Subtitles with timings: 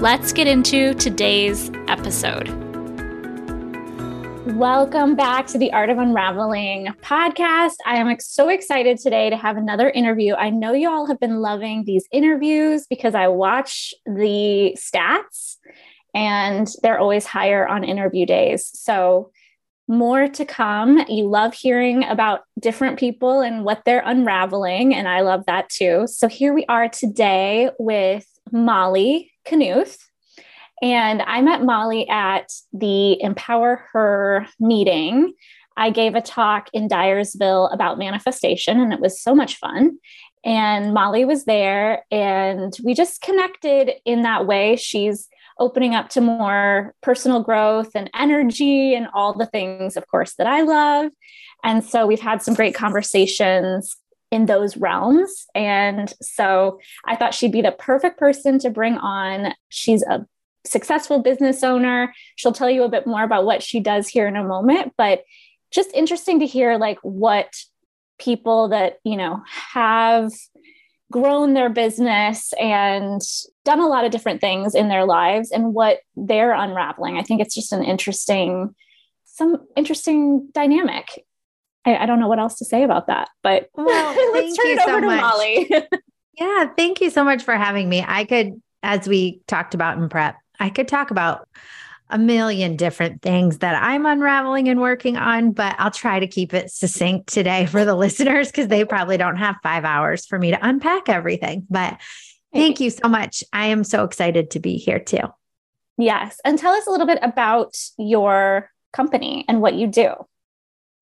[0.00, 2.48] Let's get into today's episode.
[4.54, 7.76] Welcome back to the Art of Unraveling podcast.
[7.86, 10.34] I am so excited today to have another interview.
[10.34, 15.56] I know you all have been loving these interviews because I watch the stats
[16.14, 18.70] and they're always higher on interview days.
[18.74, 19.30] So,
[19.88, 21.06] more to come.
[21.08, 26.06] You love hearing about different people and what they're unraveling, and I love that too.
[26.06, 29.98] So, here we are today with Molly Knuth.
[30.82, 35.32] And I met Molly at the Empower Her meeting.
[35.76, 39.98] I gave a talk in Dyersville about manifestation, and it was so much fun.
[40.44, 44.76] And Molly was there, and we just connected in that way.
[44.76, 50.34] She's opening up to more personal growth and energy and all the things, of course,
[50.34, 51.10] that I love.
[51.64, 53.96] And so we've had some great conversations
[54.30, 55.46] in those realms.
[55.54, 59.54] And so I thought she'd be the perfect person to bring on.
[59.68, 60.26] She's a
[60.64, 62.12] successful business owner.
[62.34, 65.22] She'll tell you a bit more about what she does here in a moment, but
[65.70, 67.52] just interesting to hear like what
[68.18, 70.32] people that, you know, have
[71.12, 73.20] grown their business and
[73.64, 77.16] done a lot of different things in their lives and what they're unraveling.
[77.16, 78.74] I think it's just an interesting
[79.24, 81.25] some interesting dynamic.
[81.86, 84.78] I, I don't know what else to say about that, but well, let's turn it
[84.80, 85.20] over so to much.
[85.20, 85.70] Molly.
[86.34, 88.04] yeah, thank you so much for having me.
[88.06, 91.48] I could, as we talked about in prep, I could talk about
[92.08, 96.54] a million different things that I'm unraveling and working on, but I'll try to keep
[96.54, 100.50] it succinct today for the listeners because they probably don't have five hours for me
[100.50, 101.66] to unpack everything.
[101.68, 101.98] But
[102.52, 103.42] thank you so much.
[103.52, 105.22] I am so excited to be here too.
[105.98, 106.38] Yes.
[106.44, 110.14] And tell us a little bit about your company and what you do.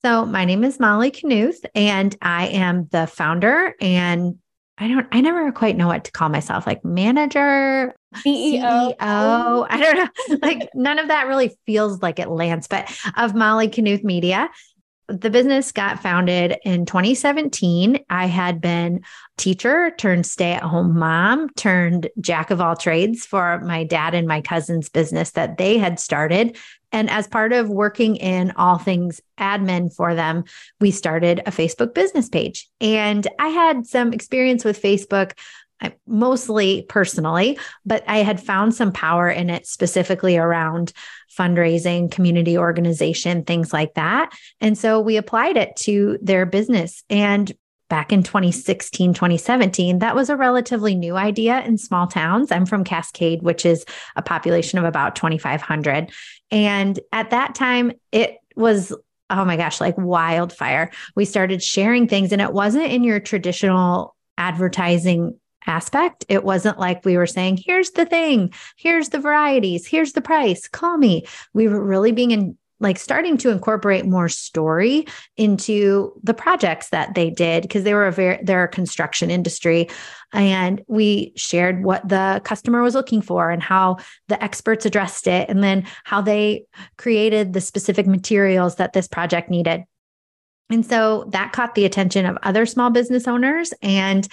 [0.05, 4.37] So, my name is Molly Knuth, and I am the founder and
[4.77, 8.95] I don't, I never quite know what to call myself like manager, CEO.
[8.99, 9.67] CEO.
[9.71, 10.37] I don't know.
[10.43, 14.51] like none of that really feels like it lands, but of Molly Knuth Media.
[15.09, 18.05] The business got founded in 2017.
[18.09, 19.03] I had been
[19.37, 24.27] teacher turned stay at home mom turned jack of all trades for my dad and
[24.27, 26.57] my cousin's business that they had started
[26.95, 30.45] and as part of working in all things admin for them,
[30.81, 32.69] we started a Facebook business page.
[32.81, 35.33] And I had some experience with Facebook
[36.07, 40.93] mostly personally, but I had found some power in it specifically around
[41.37, 44.33] fundraising, community organization, things like that.
[44.61, 47.03] And so we applied it to their business.
[47.11, 47.53] And
[47.91, 52.51] back in 2016, 2017, that was a relatively new idea in small towns.
[52.51, 53.85] I'm from Cascade, which is
[54.17, 56.11] a population of about 2,500.
[56.51, 58.93] And at that time, it was
[59.31, 60.91] oh my gosh, like wildfire.
[61.17, 66.25] We started sharing things, and it wasn't in your traditional advertising aspect.
[66.29, 70.69] It wasn't like we were saying, here's the thing, here's the varieties, here's the price,
[70.69, 71.27] call me.
[71.53, 77.15] We were really being in, like starting to incorporate more story into the projects that
[77.15, 79.89] they did because they were a very they're a construction industry.
[80.33, 83.99] And we shared what the customer was looking for and how
[84.29, 86.67] the experts addressed it and then how they
[86.99, 89.85] created the specific materials that this project needed.
[90.71, 94.27] And so that caught the attention of other small business owners and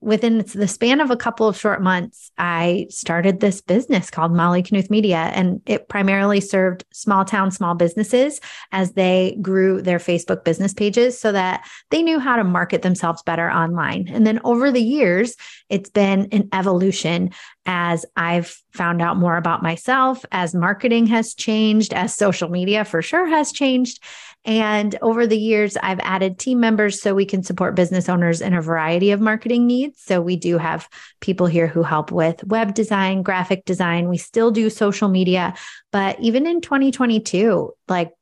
[0.00, 4.62] within the span of a couple of short months, I started this business called Molly
[4.62, 10.44] Knuth Media, and it primarily served small town small businesses as they grew their Facebook
[10.44, 14.08] business pages so that they knew how to market themselves better online.
[14.08, 15.34] And then over the years,
[15.68, 17.30] it's been an evolution
[17.66, 23.02] as I've found out more about myself, as marketing has changed, as social media for
[23.02, 24.02] sure has changed.
[24.44, 28.54] And over the years, I've added team members so we can support business owners in
[28.54, 30.00] a variety of marketing needs.
[30.02, 30.88] So we do have
[31.20, 34.08] people here who help with web design, graphic design.
[34.08, 35.54] We still do social media.
[35.92, 38.12] But even in 2022, like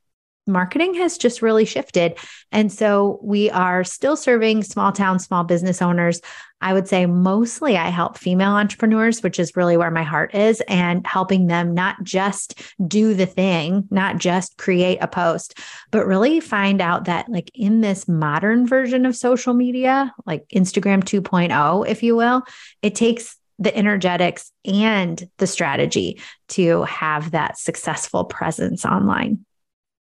[0.46, 2.18] marketing has just really shifted.
[2.52, 6.20] And so we are still serving small town, small business owners.
[6.60, 10.62] I would say mostly I help female entrepreneurs, which is really where my heart is,
[10.68, 15.58] and helping them not just do the thing, not just create a post,
[15.90, 21.04] but really find out that, like, in this modern version of social media, like Instagram
[21.04, 22.42] 2.0, if you will,
[22.82, 29.45] it takes the energetics and the strategy to have that successful presence online.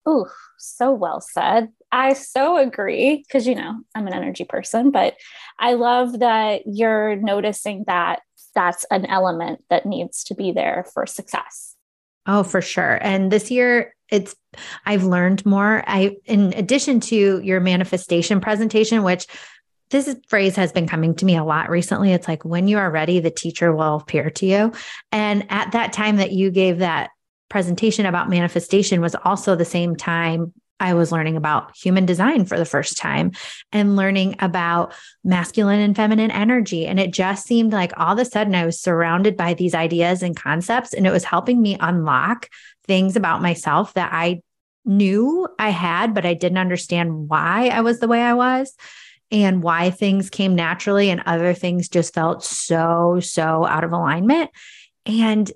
[0.07, 1.69] Oh, so well said.
[1.93, 5.17] I so agree because, you know, I'm an energy person, but
[5.59, 8.21] I love that you're noticing that
[8.55, 11.77] that's an element that needs to be there for success.
[12.27, 12.99] Oh, for sure.
[13.01, 14.35] And this year, it's
[14.85, 15.85] I've learned more.
[15.87, 19.27] I in addition to your manifestation presentation, which
[19.91, 22.13] this phrase has been coming to me a lot recently.
[22.13, 24.73] It's like when you are ready, the teacher will appear to you.
[25.11, 27.11] And at that time that you gave that
[27.51, 32.59] presentation about manifestation was also the same time I was learning about human design for
[32.59, 33.33] the first time
[33.71, 36.87] and learning about masculine and feminine energy.
[36.87, 40.23] And it just seemed like all of a sudden I was surrounded by these ideas
[40.23, 42.49] and concepts, and it was helping me unlock
[42.87, 44.41] things about myself that I
[44.87, 48.75] knew I had, but I didn't understand why I was the way I was
[49.31, 54.51] and why things came naturally and other things just felt so, so out of alignment.
[55.07, 55.51] And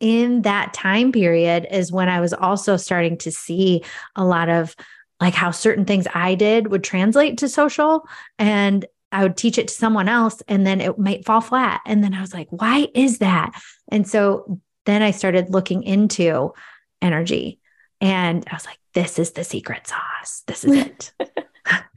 [0.00, 3.84] in that time period is when I was also starting to see
[4.16, 4.74] a lot of
[5.20, 8.06] like how certain things I did would translate to social
[8.38, 11.80] and I would teach it to someone else and then it might fall flat.
[11.86, 13.52] And then I was like, why is that?
[13.88, 16.52] And so then I started looking into
[17.00, 17.60] energy
[18.00, 20.42] and I was like, this is the secret sauce.
[20.46, 21.12] This is it.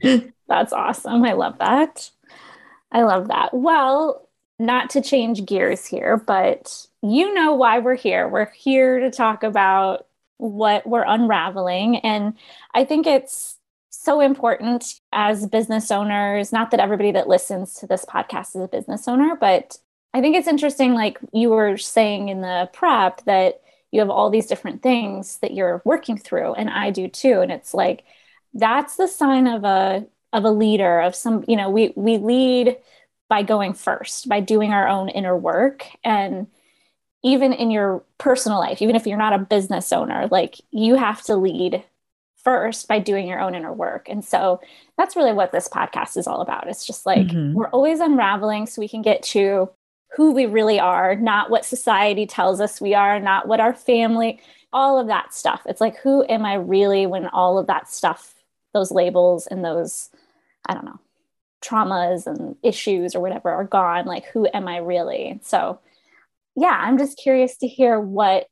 [0.48, 1.24] That's awesome.
[1.24, 2.10] I love that.
[2.90, 3.50] I love that.
[3.52, 4.28] Well,
[4.58, 8.28] not to change gears here, but you know why we're here.
[8.28, 10.06] We're here to talk about
[10.38, 11.96] what we're unraveling.
[11.98, 12.34] And
[12.74, 13.58] I think it's
[13.90, 18.68] so important as business owners, not that everybody that listens to this podcast is a
[18.68, 19.76] business owner, but
[20.14, 23.60] I think it's interesting, like you were saying in the prep, that
[23.90, 27.40] you have all these different things that you're working through, and I do too.
[27.40, 28.04] And it's like
[28.54, 32.76] that's the sign of a of a leader, of some, you know, we we lead
[33.28, 35.86] by going first, by doing our own inner work.
[36.04, 36.46] And
[37.22, 41.22] even in your personal life, even if you're not a business owner, like you have
[41.24, 41.82] to lead
[42.44, 44.08] first by doing your own inner work.
[44.08, 44.60] And so
[44.96, 46.68] that's really what this podcast is all about.
[46.68, 47.54] It's just like mm-hmm.
[47.54, 49.68] we're always unraveling so we can get to
[50.16, 54.40] who we really are, not what society tells us we are, not what our family,
[54.72, 55.62] all of that stuff.
[55.66, 58.34] It's like, who am I really when all of that stuff,
[58.72, 60.08] those labels and those,
[60.66, 61.00] I don't know,
[61.60, 65.78] traumas and issues or whatever are gone like who am i really so
[66.58, 68.46] yeah i'm just curious to hear what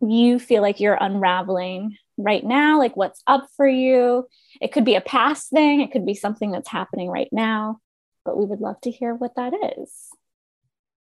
[0.00, 4.26] you feel like you're unraveling right now like what's up for you.
[4.60, 7.78] It could be a past thing it could be something that's happening right now
[8.24, 9.92] but we would love to hear what that is.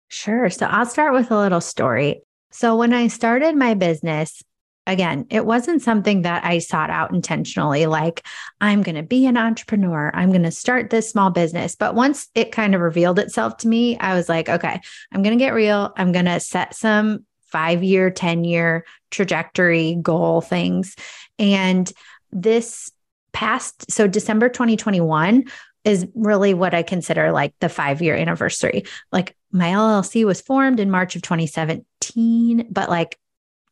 [0.08, 2.22] Sure so i'll start with a little story.
[2.50, 4.43] So when i started my business
[4.88, 8.26] again, it wasn't something that I sought out intentionally, like,
[8.61, 11.76] I'm going to be an entrepreneur, I'm going to start this small business.
[11.76, 14.81] But once it kind of revealed itself to me, I was like, okay,
[15.12, 15.93] I'm going to get real.
[15.96, 20.96] I'm going to set some five year, 10 year trajectory goal things.
[21.38, 21.91] And
[22.32, 22.91] this
[23.32, 25.44] past, so December 2021
[25.84, 28.84] is really what I consider like the five year anniversary.
[29.12, 33.19] Like my LLC was formed in March of 2017, but like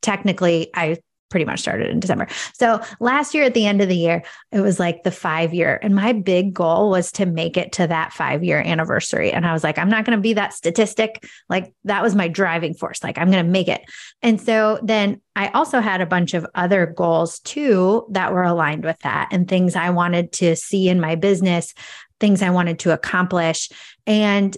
[0.00, 0.98] technically I
[1.28, 2.26] pretty much started in December.
[2.54, 5.78] So last year at the end of the year, it was like the five year.
[5.82, 9.32] And my big goal was to make it to that five year anniversary.
[9.32, 11.24] And I was like, I'm not going to be that statistic.
[11.48, 13.02] Like that was my driving force.
[13.02, 13.82] Like I'm going to make it.
[14.22, 18.84] And so then I also had a bunch of other goals too that were aligned
[18.84, 21.74] with that and things I wanted to see in my business,
[22.20, 23.68] things I wanted to accomplish.
[24.06, 24.56] And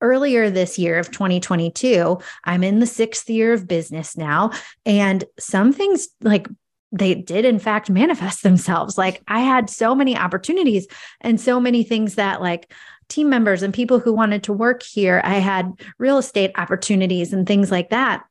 [0.00, 4.50] earlier this year of 2022, I'm in the sixth year of business now.
[4.86, 6.48] And some things like
[6.92, 8.98] they did in fact manifest themselves.
[8.98, 10.86] Like I had so many opportunities
[11.20, 12.72] and so many things that like
[13.08, 17.46] team members and people who wanted to work here, I had real estate opportunities and
[17.46, 18.24] things like that.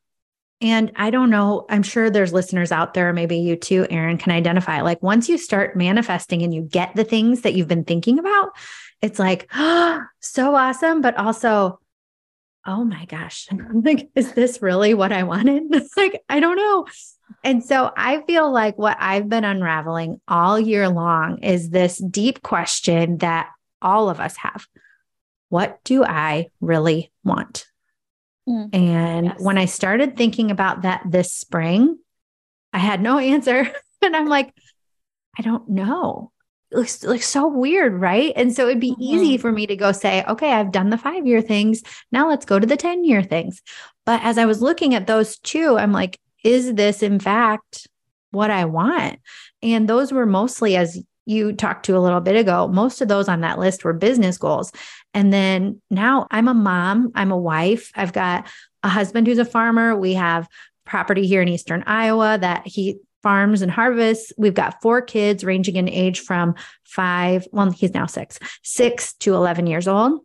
[0.60, 4.32] And I don't know, I'm sure there's listeners out there, maybe you too, Erin, can
[4.32, 8.18] identify like once you start manifesting and you get the things that you've been thinking
[8.18, 8.50] about,
[9.02, 11.80] it's like, oh, so awesome, but also,
[12.66, 15.64] oh my gosh, I'm like, is this really what I wanted?
[15.72, 16.88] It's like, I don't know.
[17.44, 22.42] And so I feel like what I've been unraveling all year long is this deep
[22.42, 23.50] question that
[23.82, 24.66] all of us have
[25.50, 27.66] What do I really want?
[28.48, 29.36] Mm, and yes.
[29.40, 31.98] when I started thinking about that this spring,
[32.72, 33.70] I had no answer.
[34.02, 34.54] and I'm like,
[35.38, 36.32] I don't know
[36.72, 38.34] looks like so weird, right?
[38.36, 39.02] And so it'd be mm-hmm.
[39.02, 41.82] easy for me to go say, okay, I've done the five year things.
[42.12, 43.62] Now let's go to the 10 year things.
[44.06, 47.88] But as I was looking at those two, I'm like, is this in fact
[48.32, 49.20] what I want?
[49.62, 53.28] And those were mostly, as you talked to a little bit ago, most of those
[53.28, 54.72] on that list were business goals.
[55.14, 58.48] And then now I'm a mom, I'm a wife, I've got
[58.84, 59.96] a husband who's a farmer.
[59.96, 60.48] We have
[60.86, 64.32] property here in Eastern Iowa that he farms and harvests.
[64.38, 69.34] We've got four kids ranging in age from five, well, he's now six, six to
[69.34, 70.22] 11 years old.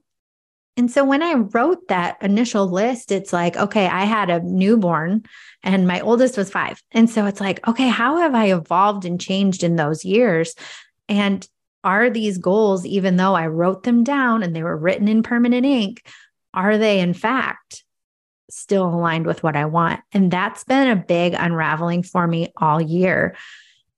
[0.77, 5.25] And so when I wrote that initial list, it's like, okay, I had a newborn
[5.63, 6.83] and my oldest was five.
[6.93, 10.55] And so it's like, okay, how have I evolved and changed in those years?
[11.09, 11.47] And
[11.85, 15.67] are these goals, even though I wrote them down and they were written in permanent
[15.67, 16.07] ink,
[16.55, 17.85] are they in fact
[18.55, 20.01] still aligned with what I want?
[20.13, 23.37] And that's been a big unraveling for me all year.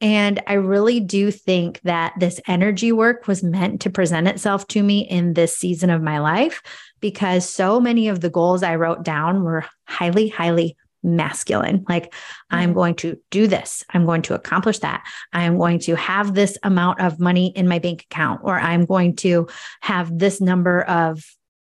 [0.01, 4.83] And I really do think that this energy work was meant to present itself to
[4.83, 6.63] me in this season of my life
[7.01, 11.85] because so many of the goals I wrote down were highly, highly masculine.
[11.89, 12.13] Like,
[12.51, 12.75] I'm mm.
[12.75, 13.85] going to do this.
[13.91, 15.07] I'm going to accomplish that.
[15.33, 19.17] I'm going to have this amount of money in my bank account, or I'm going
[19.17, 19.49] to
[19.81, 21.25] have this number of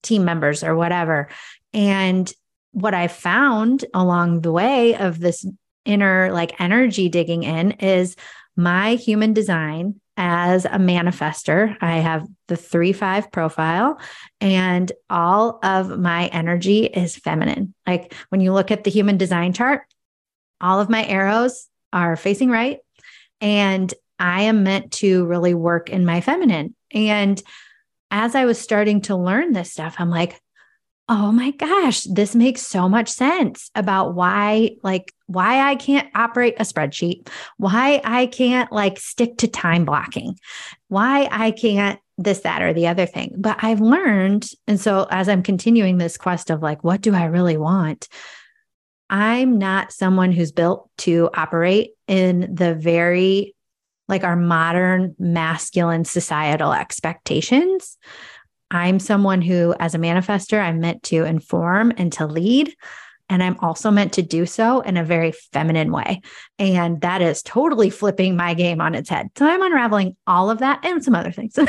[0.03, 1.27] team members or whatever.
[1.73, 2.31] And
[2.75, 5.45] what I found along the way of this
[5.85, 8.17] inner like energy digging in is
[8.57, 11.77] my human design as a manifester.
[11.79, 13.97] I have the 3 5 profile,
[14.41, 17.73] and all of my energy is feminine.
[17.87, 19.83] Like when you look at the human design chart,
[20.59, 22.79] all of my arrows are facing right.
[23.39, 26.75] And I am meant to really work in my feminine.
[26.91, 27.41] And
[28.11, 30.41] as I was starting to learn this stuff, I'm like,
[31.07, 36.55] oh my gosh, this makes so much sense about why, like, why I can't operate
[36.57, 40.39] a spreadsheet, why I can't like stick to time blocking,
[40.87, 43.35] why I can't this, that, or the other thing.
[43.37, 44.49] But I've learned.
[44.67, 48.07] And so as I'm continuing this quest of like, what do I really want?
[49.09, 53.53] I'm not someone who's built to operate in the very
[54.07, 57.97] like our modern masculine societal expectations.
[58.75, 62.75] I'm someone who, as a manifester, I'm meant to inform and to lead.
[63.29, 66.21] And I'm also meant to do so in a very feminine way.
[66.59, 69.29] And that is totally flipping my game on its head.
[69.37, 71.55] So I'm unraveling all of that and some other things.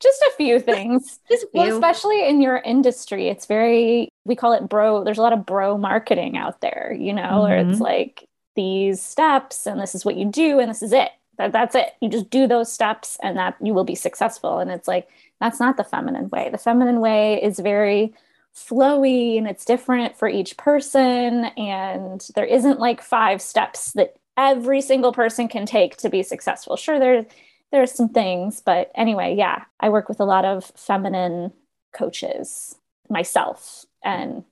[0.00, 1.20] Just a few things.
[1.28, 1.60] Just few.
[1.60, 5.46] Well, especially in your industry, it's very, we call it bro, there's a lot of
[5.46, 7.42] bro marketing out there, you know, mm-hmm.
[7.42, 7.82] where it's mm-hmm.
[7.82, 11.10] like these steps and this is what you do and this is it.
[11.38, 11.94] That, that's it.
[12.00, 14.58] You just do those steps and that you will be successful.
[14.58, 15.08] And it's like,
[15.40, 16.50] that's not the feminine way.
[16.50, 18.14] The feminine way is very
[18.54, 21.46] flowy and it's different for each person.
[21.56, 26.76] And there isn't like five steps that every single person can take to be successful.
[26.76, 27.26] Sure, there,
[27.70, 31.52] there are some things, but anyway, yeah, I work with a lot of feminine
[31.94, 32.76] coaches
[33.08, 33.86] myself.
[34.04, 34.44] And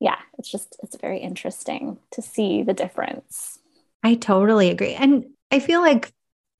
[0.00, 3.58] yeah, it's just, it's very interesting to see the difference.
[4.04, 4.94] I totally agree.
[4.94, 6.12] And I feel like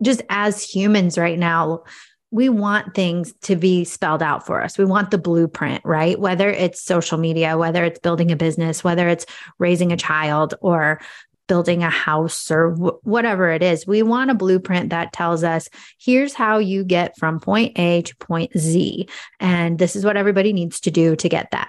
[0.02, 1.84] just as humans right now,
[2.30, 4.76] we want things to be spelled out for us.
[4.76, 6.18] We want the blueprint, right?
[6.18, 9.24] Whether it's social media, whether it's building a business, whether it's
[9.58, 11.00] raising a child or
[11.46, 15.70] building a house or w- whatever it is, we want a blueprint that tells us
[15.98, 19.08] here's how you get from point A to point Z.
[19.40, 21.68] And this is what everybody needs to do to get that.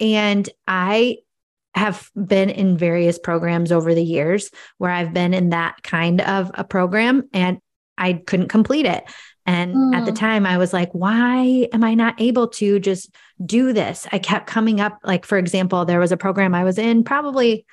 [0.00, 1.18] And I
[1.74, 6.50] have been in various programs over the years where I've been in that kind of
[6.54, 7.58] a program and
[7.96, 9.04] I couldn't complete it.
[9.46, 9.94] And mm.
[9.94, 10.18] at the mm.
[10.18, 14.06] time, I was like, why am I not able to just do this?
[14.10, 17.66] I kept coming up, like, for example, there was a program I was in probably.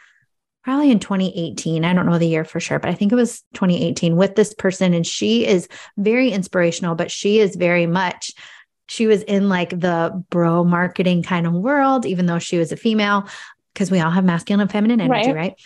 [0.63, 1.85] Probably in 2018.
[1.85, 4.53] I don't know the year for sure, but I think it was 2018 with this
[4.53, 4.93] person.
[4.93, 8.33] And she is very inspirational, but she is very much
[8.89, 12.77] she was in like the bro marketing kind of world, even though she was a
[12.77, 13.27] female,
[13.77, 15.35] because we all have masculine and feminine energy, right.
[15.35, 15.61] right?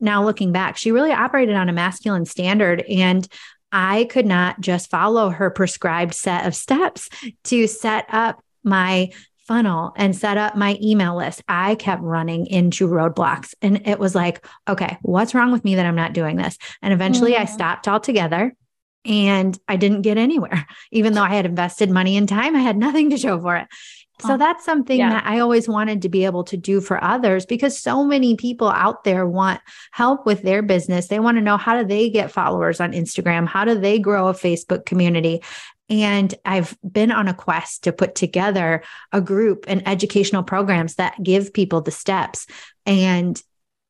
[0.00, 2.80] Now looking back, she really operated on a masculine standard.
[2.88, 3.28] And
[3.70, 7.10] I could not just follow her prescribed set of steps
[7.44, 9.10] to set up my
[9.46, 11.42] funnel and set up my email list.
[11.48, 15.84] I kept running into roadblocks and it was like, okay, what's wrong with me that
[15.84, 16.56] I'm not doing this?
[16.80, 17.42] And eventually mm-hmm.
[17.42, 18.54] I stopped altogether
[19.04, 20.66] and I didn't get anywhere.
[20.92, 23.66] Even though I had invested money and time, I had nothing to show for it.
[24.20, 24.36] So uh-huh.
[24.36, 25.10] that's something yeah.
[25.10, 28.68] that I always wanted to be able to do for others because so many people
[28.68, 29.60] out there want
[29.92, 31.08] help with their business.
[31.08, 33.46] They want to know how do they get followers on Instagram?
[33.46, 35.42] How do they grow a Facebook community?
[35.88, 41.20] And I've been on a quest to put together a group and educational programs that
[41.22, 42.46] give people the steps.
[42.86, 43.40] And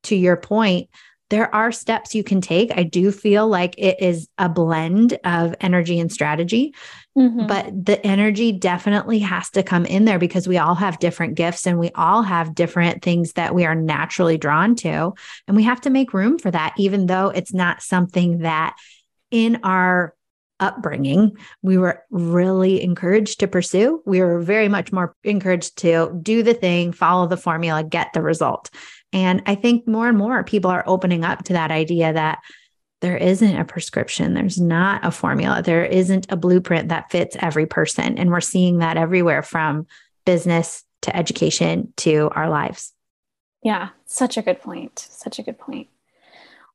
[0.03, 0.89] to your point,
[1.31, 2.77] there are steps you can take.
[2.77, 6.75] I do feel like it is a blend of energy and strategy.
[7.17, 7.47] Mm-hmm.
[7.47, 11.65] But the energy definitely has to come in there because we all have different gifts
[11.65, 15.13] and we all have different things that we are naturally drawn to.
[15.47, 18.75] And we have to make room for that, even though it's not something that
[19.31, 20.13] in our
[20.59, 24.03] upbringing, we were really encouraged to pursue.
[24.05, 28.21] We were very much more encouraged to do the thing, follow the formula, get the
[28.21, 28.69] result.
[29.13, 32.39] And I think more and more people are opening up to that idea that
[33.01, 37.65] there isn't a prescription, there's not a formula, there isn't a blueprint that fits every
[37.65, 38.17] person.
[38.17, 39.87] And we're seeing that everywhere from
[40.25, 42.93] business to education to our lives.
[43.63, 44.99] Yeah, such a good point.
[44.99, 45.87] Such a good point.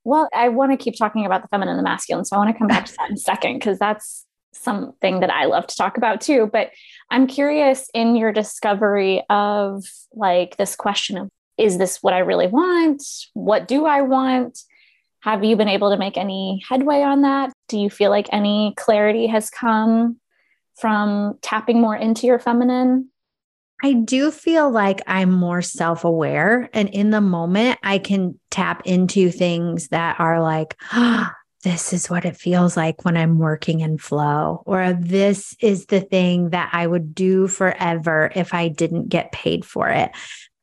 [0.04, 2.24] Well, I want to keep talking about the feminine and the masculine.
[2.24, 5.30] So I want to come back to that in a second because that's something that
[5.30, 6.48] I love to talk about too.
[6.52, 6.70] But
[7.10, 12.46] I'm curious in your discovery of like this question of is this what I really
[12.46, 13.02] want?
[13.34, 14.58] What do I want?
[15.20, 17.52] Have you been able to make any headway on that?
[17.68, 20.18] Do you feel like any clarity has come
[20.78, 23.08] from tapping more into your feminine?
[23.82, 26.70] I do feel like I'm more self aware.
[26.72, 31.30] And in the moment, I can tap into things that are like, oh,
[31.62, 36.00] this is what it feels like when I'm working in flow, or this is the
[36.00, 40.12] thing that I would do forever if I didn't get paid for it.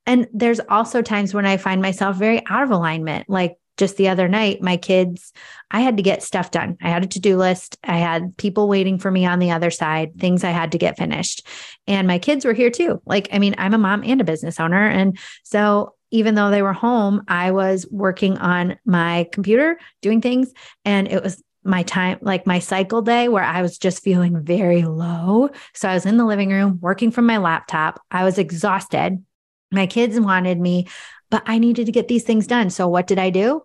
[0.05, 4.09] And there's also times when I find myself very out of alignment, like just the
[4.09, 5.33] other night, my kids,
[5.71, 6.77] I had to get stuff done.
[6.81, 7.77] I had a to do list.
[7.83, 10.97] I had people waiting for me on the other side, things I had to get
[10.97, 11.47] finished.
[11.87, 13.01] And my kids were here too.
[13.05, 14.87] Like, I mean, I'm a mom and a business owner.
[14.87, 20.53] And so even though they were home, I was working on my computer, doing things.
[20.85, 24.83] And it was my time, like my cycle day where I was just feeling very
[24.83, 25.49] low.
[25.73, 28.01] So I was in the living room working from my laptop.
[28.11, 29.23] I was exhausted.
[29.73, 30.87] My kids wanted me
[31.33, 32.69] but I needed to get these things done.
[32.69, 33.63] So what did I do?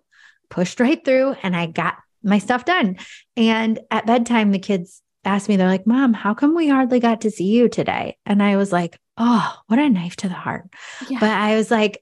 [0.49, 2.97] Pushed right through and I got my stuff done.
[3.37, 7.21] And at bedtime, the kids asked me, they're like, Mom, how come we hardly got
[7.21, 8.17] to see you today?
[8.25, 10.65] And I was like, Oh, what a knife to the heart.
[11.07, 11.19] Yeah.
[11.19, 12.01] But I was like,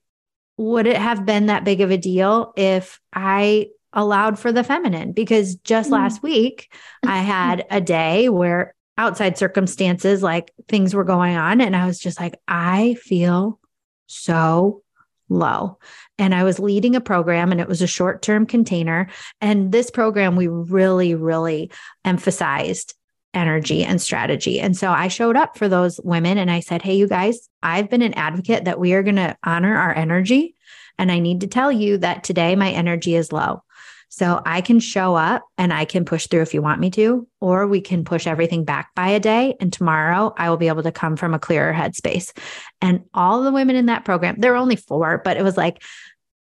[0.56, 5.12] would it have been that big of a deal if I allowed for the feminine?
[5.12, 5.94] Because just mm.
[5.94, 6.74] last week,
[7.06, 11.60] I had a day where outside circumstances, like things were going on.
[11.60, 13.60] And I was just like, I feel
[14.08, 14.82] so
[15.30, 15.78] low.
[16.18, 19.10] And I was leading a program and it was a short term container.
[19.42, 21.72] And this program, we really, really
[22.06, 22.94] emphasized
[23.34, 24.60] energy and strategy.
[24.60, 27.90] And so I showed up for those women and I said, Hey, you guys, I've
[27.90, 30.56] been an advocate that we are going to honor our energy.
[30.98, 33.62] And I need to tell you that today my energy is low.
[34.10, 37.28] So I can show up and I can push through if you want me to,
[37.42, 39.56] or we can push everything back by a day.
[39.60, 42.38] And tomorrow I will be able to come from a clearer headspace.
[42.82, 45.84] And all the women in that program, there were only four, but it was like,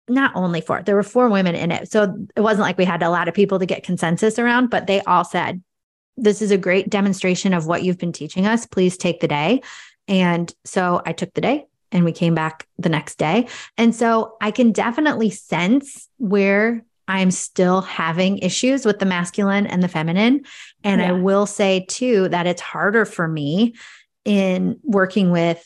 [0.07, 1.91] not only four, there were four women in it.
[1.91, 4.87] So it wasn't like we had a lot of people to get consensus around, but
[4.87, 5.63] they all said,
[6.17, 8.65] This is a great demonstration of what you've been teaching us.
[8.65, 9.61] Please take the day.
[10.07, 13.47] And so I took the day and we came back the next day.
[13.77, 19.83] And so I can definitely sense where I'm still having issues with the masculine and
[19.83, 20.45] the feminine.
[20.83, 21.09] And yeah.
[21.09, 23.75] I will say too that it's harder for me
[24.23, 25.63] in working with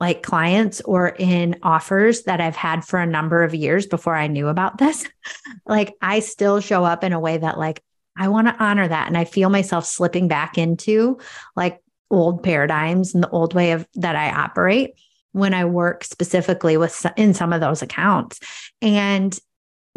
[0.00, 4.28] like clients or in offers that I've had for a number of years before I
[4.28, 5.08] knew about this.
[5.66, 7.82] like I still show up in a way that like
[8.16, 11.18] I want to honor that and I feel myself slipping back into
[11.56, 14.94] like old paradigms and the old way of that I operate
[15.32, 18.40] when I work specifically with in some of those accounts.
[18.80, 19.38] And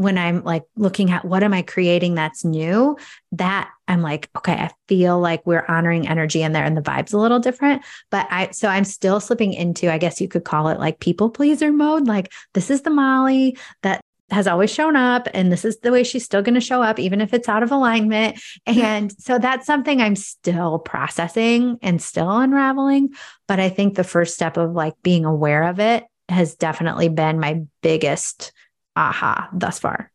[0.02, 2.98] when I'm like looking at what am I creating that's new,
[3.34, 7.14] that I'm like, okay, I feel like we're honoring energy in there and the vibe's
[7.14, 7.84] a little different.
[8.10, 11.30] But I, so I'm still slipping into, I guess you could call it like people
[11.30, 12.08] pleaser mode.
[12.08, 16.04] Like, this is the Molly that has always shown up and this is the way
[16.04, 19.66] she's still going to show up even if it's out of alignment and so that's
[19.66, 23.10] something i'm still processing and still unraveling
[23.50, 27.42] but i think the first step of like being aware of it has definitely been
[27.42, 28.54] my biggest
[28.96, 30.12] aha thus far.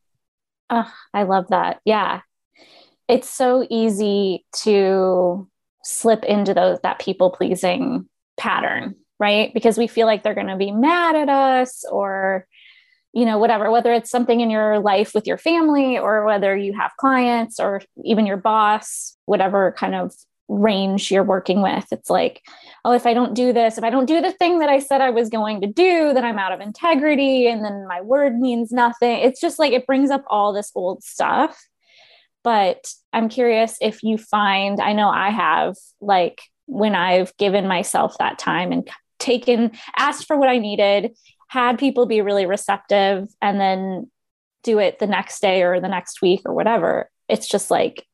[0.71, 1.81] Oh, I love that.
[1.85, 2.21] Yeah.
[3.09, 5.49] It's so easy to
[5.85, 9.55] slip into those that people pleasing pattern, right?
[9.55, 12.47] Because we feel like they're going to be mad at us or
[13.13, 16.75] you know whatever whether it's something in your life with your family or whether you
[16.75, 20.13] have clients or even your boss whatever kind of
[20.49, 21.87] range you're working with.
[21.91, 22.43] It's like,
[22.85, 25.01] oh, if I don't do this, if I don't do the thing that I said
[25.01, 28.71] I was going to do, then I'm out of integrity and then my word means
[28.71, 29.19] nothing.
[29.19, 31.61] It's just like it brings up all this old stuff.
[32.45, 38.17] But I'm curious if you find, I know I have, like when I've given myself
[38.19, 41.17] that time and taken, asked for what I needed,
[41.49, 44.11] had people be really receptive, and then
[44.63, 47.11] do it the next day or the next week or whatever.
[47.29, 48.07] It's just like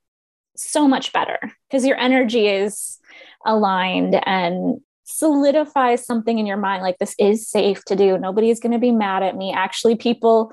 [0.56, 1.38] so much better
[1.68, 2.98] because your energy is
[3.44, 8.18] aligned and solidifies something in your mind like this is safe to do.
[8.18, 9.52] Nobody's going to be mad at me.
[9.52, 10.52] Actually, people,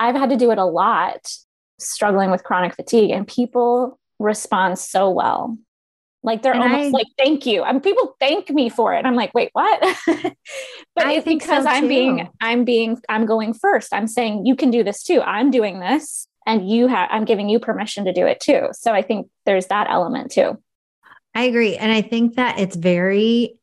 [0.00, 1.30] I've had to do it a lot
[1.78, 5.56] struggling with chronic fatigue and people respond so well.
[6.22, 7.62] Like they're and almost I, like, thank you.
[7.62, 9.04] And people thank me for it.
[9.04, 9.80] I'm like, wait, what?
[10.06, 13.94] but I it's because so I'm being, I'm being, I'm going first.
[13.94, 15.20] I'm saying you can do this too.
[15.20, 18.68] I'm doing this and you have, I'm giving you permission to do it too.
[18.72, 20.60] So I think there's that element too.
[21.34, 21.76] I agree.
[21.76, 23.56] And I think that it's very,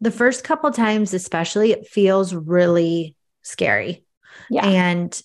[0.00, 4.04] the first couple times, especially, it feels really scary.
[4.48, 4.66] Yeah.
[4.66, 5.22] And,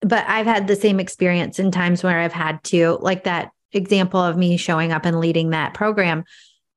[0.00, 4.20] but I've had the same experience in times where I've had to, like that example
[4.20, 6.24] of me showing up and leading that program,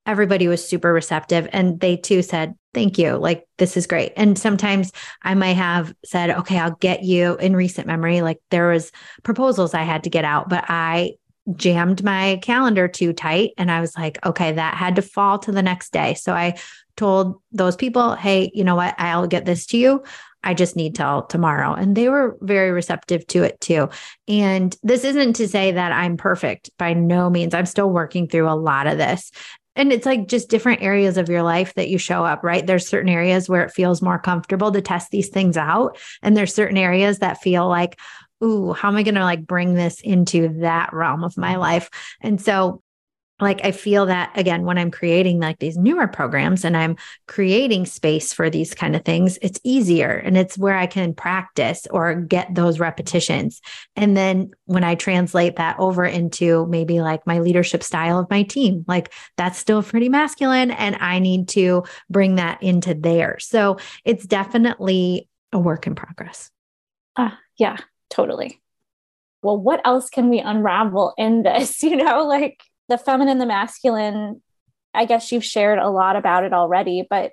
[0.05, 3.17] everybody was super receptive and they too said, Thank you.
[3.17, 4.13] Like, this is great.
[4.15, 8.21] And sometimes I might have said, Okay, I'll get you in recent memory.
[8.21, 8.91] Like, there was
[9.23, 11.15] proposals I had to get out, but I
[11.55, 13.51] jammed my calendar too tight.
[13.57, 16.13] And I was like, okay, that had to fall to the next day.
[16.13, 16.57] So I
[16.95, 18.95] told those people, hey, you know what?
[18.97, 20.03] I'll get this to you.
[20.43, 21.73] I just need till tomorrow.
[21.73, 23.89] And they were very receptive to it too.
[24.27, 27.53] And this isn't to say that I'm perfect by no means.
[27.53, 29.31] I'm still working through a lot of this.
[29.75, 32.65] And it's like just different areas of your life that you show up, right?
[32.65, 35.97] There's certain areas where it feels more comfortable to test these things out.
[36.21, 37.99] And there's certain areas that feel like,
[38.43, 41.89] ooh, how am I going to like bring this into that realm of my life?
[42.21, 42.80] And so
[43.41, 46.95] like I feel that again when I'm creating like these newer programs and I'm
[47.27, 51.87] creating space for these kind of things, it's easier and it's where I can practice
[51.91, 53.61] or get those repetitions.
[53.95, 58.43] And then when I translate that over into maybe like my leadership style of my
[58.43, 63.37] team, like that's still pretty masculine and I need to bring that into there.
[63.39, 66.51] So it's definitely a work in progress.
[67.15, 67.77] Uh, yeah,
[68.09, 68.61] totally.
[69.41, 71.81] Well, what else can we unravel in this?
[71.91, 74.41] You know, like the feminine, the masculine,
[74.93, 77.31] I guess you've shared a lot about it already, but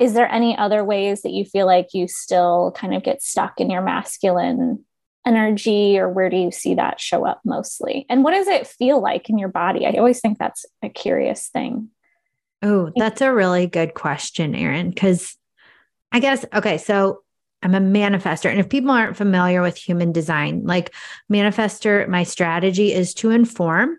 [0.00, 3.60] is there any other ways that you feel like you still kind of get stuck
[3.60, 4.84] in your masculine
[5.24, 8.04] energy or where do you see that show up mostly?
[8.08, 9.86] And what does it feel like in your body?
[9.86, 11.90] I always think that's a curious thing.
[12.60, 15.36] Oh, that's a really good question, Erin, because
[16.10, 17.22] I guess, okay, so
[17.62, 18.50] I'm a manifester.
[18.50, 20.92] And if people aren't familiar with human design, like
[21.30, 23.96] manifester, my strategy is to inform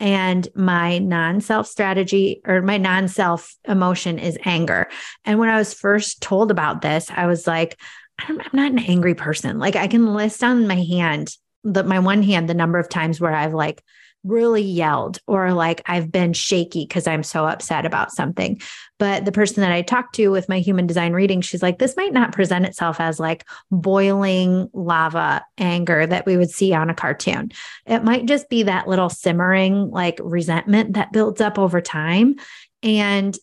[0.00, 4.88] and my non-self strategy or my non-self emotion is anger.
[5.24, 7.78] And when I was first told about this, I was like,
[8.18, 9.58] I'm not an angry person.
[9.58, 13.20] Like I can list on my hand, the my one hand, the number of times
[13.20, 13.82] where I've like
[14.24, 18.60] really yelled or like I've been shaky because I'm so upset about something.
[18.98, 21.96] But the person that I talked to with my human design reading, she's like, this
[21.96, 26.94] might not present itself as like boiling lava anger that we would see on a
[26.94, 27.52] cartoon.
[27.86, 32.36] It might just be that little simmering like resentment that builds up over time.
[32.82, 33.36] And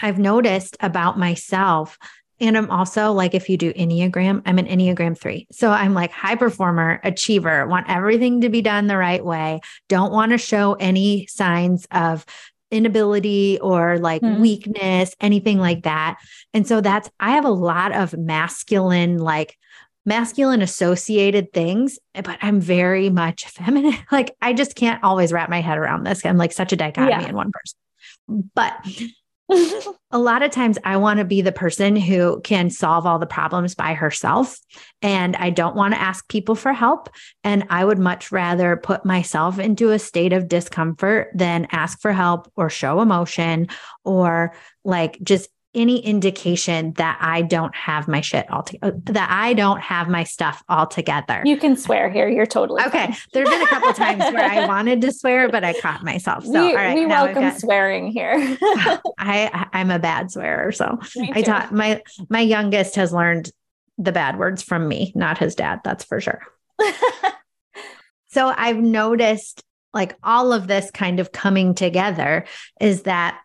[0.00, 1.98] I've noticed about myself
[2.42, 5.46] and I'm also like, if you do Enneagram, I'm an Enneagram three.
[5.52, 10.12] So I'm like high performer, achiever, want everything to be done the right way, don't
[10.12, 12.26] want to show any signs of
[12.72, 14.40] inability or like mm.
[14.40, 16.18] weakness, anything like that.
[16.52, 19.56] And so that's, I have a lot of masculine, like,
[20.04, 23.94] masculine associated things, but I'm very much feminine.
[24.10, 26.26] Like I just can't always wrap my head around this.
[26.26, 27.28] I'm like such a dichotomy yeah.
[27.28, 28.50] in one person.
[28.54, 28.84] But
[30.10, 33.26] a lot of times I want to be the person who can solve all the
[33.26, 34.58] problems by herself.
[35.00, 37.08] And I don't want to ask people for help.
[37.44, 42.12] And I would much rather put myself into a state of discomfort than ask for
[42.12, 43.68] help or show emotion
[44.04, 49.54] or like just any indication that I don't have my shit all together, that I
[49.54, 51.42] don't have my stuff all together.
[51.44, 52.28] You can swear here.
[52.28, 53.06] You're totally okay.
[53.06, 53.16] Fine.
[53.32, 56.44] There's been a couple times where I wanted to swear, but I caught myself.
[56.44, 58.34] So we, all right, we welcome got, swearing here.
[59.18, 60.98] I I'm a bad swearer, so
[61.32, 63.50] I taught my my youngest has learned
[63.98, 65.80] the bad words from me, not his dad.
[65.84, 66.42] That's for sure.
[68.28, 69.62] so I've noticed
[69.94, 72.46] like all of this kind of coming together
[72.80, 73.38] is that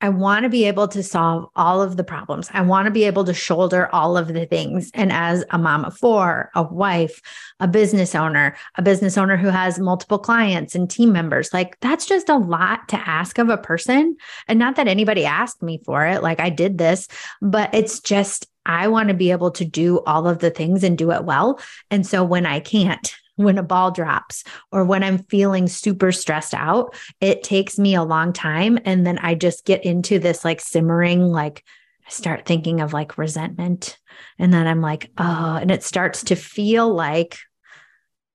[0.00, 2.48] I want to be able to solve all of the problems.
[2.52, 4.90] I want to be able to shoulder all of the things.
[4.94, 7.20] And as a mom of four, a wife,
[7.58, 12.06] a business owner, a business owner who has multiple clients and team members, like that's
[12.06, 14.16] just a lot to ask of a person.
[14.46, 17.08] And not that anybody asked me for it, like I did this,
[17.42, 20.96] but it's just, I want to be able to do all of the things and
[20.96, 21.58] do it well.
[21.90, 26.54] And so when I can't, when a ball drops or when I'm feeling super stressed
[26.54, 28.78] out, it takes me a long time.
[28.84, 31.64] And then I just get into this like simmering, like,
[32.04, 33.96] I start thinking of like resentment.
[34.38, 37.38] And then I'm like, oh, and it starts to feel like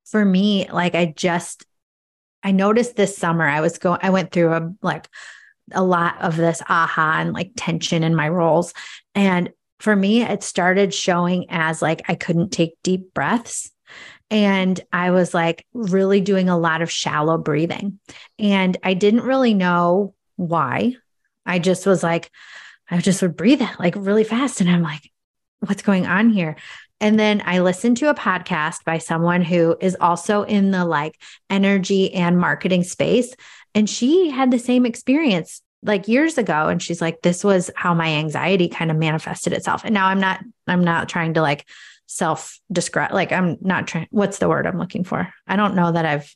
[0.06, 1.66] for me, like I just,
[2.44, 5.10] I noticed this summer I was going, I went through a like
[5.74, 8.74] a lot of this aha and like tension in my roles.
[9.16, 13.72] And for me, it started showing as like I couldn't take deep breaths
[14.34, 18.00] And I was like really doing a lot of shallow breathing.
[18.39, 20.96] And I didn't really know why.
[21.46, 22.32] I just was like,
[22.89, 24.60] I just would breathe it like really fast.
[24.60, 25.12] And I'm like,
[25.60, 26.56] what's going on here?
[27.00, 31.22] And then I listened to a podcast by someone who is also in the like
[31.52, 33.36] energy and marketing space.
[33.76, 36.69] And she had the same experience like years ago.
[36.69, 39.84] And she's like, this was how my anxiety kind of manifested itself.
[39.86, 41.67] And now I'm not, I'm not trying to like
[42.13, 45.34] self describe, like, I'm not trying, what's the word I'm looking for?
[45.47, 46.34] I don't know that I've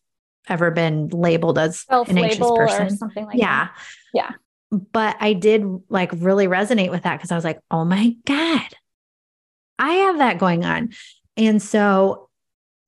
[0.48, 2.88] ever been labeled as an anxious person.
[2.88, 3.66] Or something like yeah.
[3.66, 3.78] that.
[4.14, 4.32] Yeah.
[4.72, 8.68] But I did like really resonate with that because I was like, oh my God,
[9.80, 10.94] I have that going on.
[11.38, 12.30] And so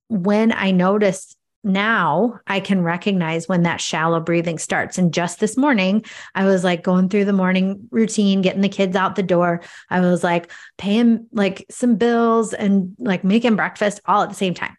[0.10, 4.98] when I noticed now I can recognize when that shallow breathing starts.
[4.98, 8.96] And just this morning, I was like going through the morning routine, getting the kids
[8.96, 9.62] out the door.
[9.90, 14.54] I was like paying like some bills and like making breakfast all at the same
[14.54, 14.78] time.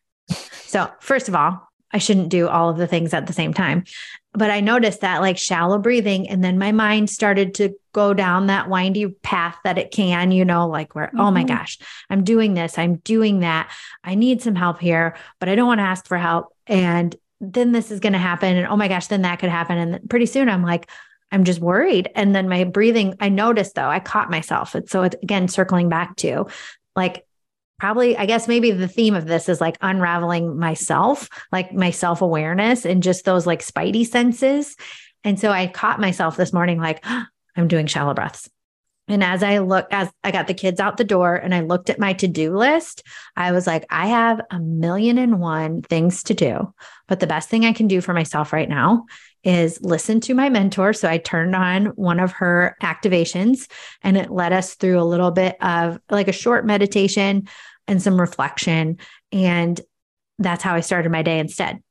[0.62, 3.85] So, first of all, I shouldn't do all of the things at the same time.
[4.33, 6.29] But I noticed that like shallow breathing.
[6.29, 10.45] And then my mind started to go down that windy path that it can, you
[10.45, 11.21] know, like where, mm-hmm.
[11.21, 11.57] oh my mm-hmm.
[11.57, 13.73] gosh, I'm doing this, I'm doing that.
[14.05, 16.55] I need some help here, but I don't want to ask for help.
[16.70, 18.56] And then this is going to happen.
[18.56, 19.76] And oh my gosh, then that could happen.
[19.76, 20.90] And pretty soon I'm like,
[21.33, 22.11] I'm just worried.
[22.14, 24.74] And then my breathing, I noticed though, I caught myself.
[24.74, 26.46] And so it's again circling back to
[26.96, 27.24] like
[27.80, 32.85] probably i guess maybe the theme of this is like unraveling myself like my self-awareness
[32.85, 34.76] and just those like spidey senses
[35.24, 37.24] and so i caught myself this morning like oh,
[37.56, 38.48] i'm doing shallow breaths
[39.11, 41.90] and as i look as i got the kids out the door and i looked
[41.90, 43.03] at my to-do list
[43.37, 46.73] i was like i have a million and one things to do
[47.09, 49.05] but the best thing i can do for myself right now
[49.42, 50.92] is listen to my mentor.
[50.92, 53.70] So I turned on one of her activations
[54.03, 57.49] and it led us through a little bit of like a short meditation
[57.87, 58.99] and some reflection.
[59.33, 59.81] And
[60.38, 61.83] that's how I started my day instead.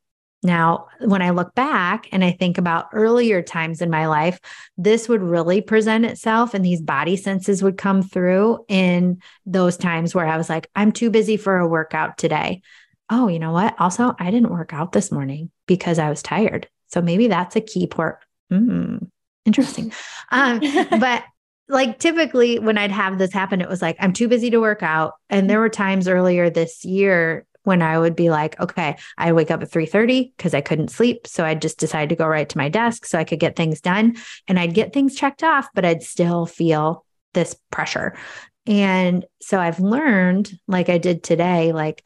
[0.42, 4.40] Now, when I look back and I think about earlier times in my life,
[4.78, 10.16] this would really present itself and these body senses would come through in those times
[10.16, 12.62] where I was like, I'm too busy for a workout today.
[13.10, 13.76] Oh, you know what?
[13.80, 16.70] Also, I didn't work out this morning because I was tired.
[16.88, 18.20] So maybe that's a key part.
[18.52, 19.10] Mm,
[19.46, 19.92] interesting.
[20.32, 20.62] um,
[21.00, 21.24] but
[21.68, 24.84] like typically when I'd have this happen, it was like, I'm too busy to work
[24.84, 25.14] out.
[25.30, 29.52] And there were times earlier this year when I would be like, okay, I wake
[29.52, 31.28] up at 3 30 because I couldn't sleep.
[31.28, 33.80] So I just decided to go right to my desk so I could get things
[33.80, 37.06] done and I'd get things checked off, but I'd still feel
[37.36, 38.18] this pressure.
[38.66, 42.04] And so I've learned, like I did today, like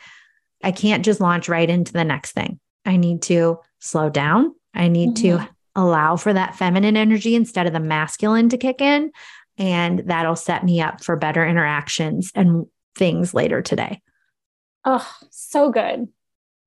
[0.61, 2.59] I can't just launch right into the next thing.
[2.85, 4.53] I need to slow down.
[4.73, 5.43] I need mm-hmm.
[5.43, 9.11] to allow for that feminine energy instead of the masculine to kick in
[9.57, 14.01] and that'll set me up for better interactions and things later today.
[14.85, 16.07] Oh, so good.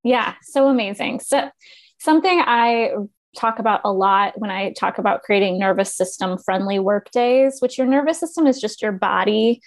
[0.02, 1.20] Yeah, so amazing.
[1.20, 1.50] So,
[1.98, 2.92] something I
[3.36, 7.76] talk about a lot when I talk about creating nervous system friendly work days, which
[7.76, 9.60] your nervous system is just your body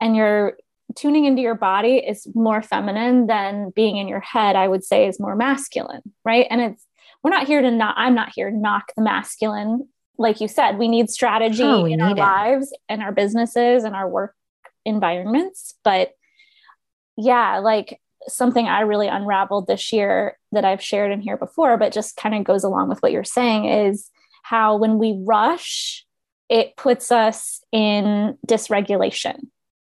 [0.00, 0.56] and your
[0.96, 5.06] tuning into your body is more feminine than being in your head, I would say
[5.06, 6.46] is more masculine, right?
[6.50, 6.86] And it's,
[7.22, 9.88] we're not here to not, I'm not here to knock the masculine
[10.18, 12.18] like you said, we need strategy oh, we in our it.
[12.18, 14.34] lives and our businesses and our work
[14.84, 15.74] environments.
[15.84, 16.12] But
[17.16, 21.92] yeah, like something I really unraveled this year that I've shared in here before, but
[21.92, 24.10] just kind of goes along with what you're saying is
[24.42, 26.04] how when we rush,
[26.48, 29.48] it puts us in dysregulation.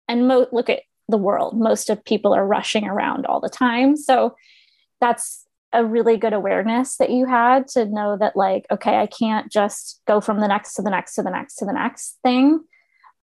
[0.07, 3.95] And mo- look at the world, most of people are rushing around all the time.
[3.95, 4.35] So
[5.01, 9.51] that's a really good awareness that you had to know that like okay i can't
[9.51, 12.59] just go from the next to the next to the next to the next thing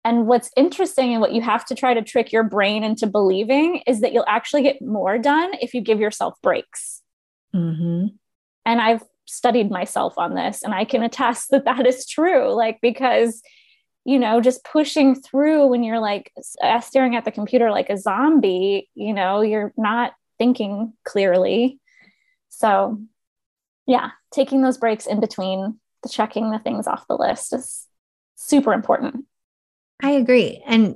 [0.04, 3.84] and what's interesting and what you have to try to trick your brain into believing
[3.88, 7.02] is that you'll actually get more done if you give yourself breaks
[7.54, 8.08] mm-hmm.
[8.66, 12.80] and i've studied myself on this and i can attest that that is true like
[12.82, 13.42] because
[14.04, 16.32] you know just pushing through when you're like
[16.82, 21.80] staring at the computer like a zombie you know you're not thinking clearly
[22.52, 23.02] so,
[23.88, 27.88] yeah, taking those breaks in between the checking the things off the list is
[28.36, 29.26] super important.
[30.02, 30.62] I agree.
[30.66, 30.96] And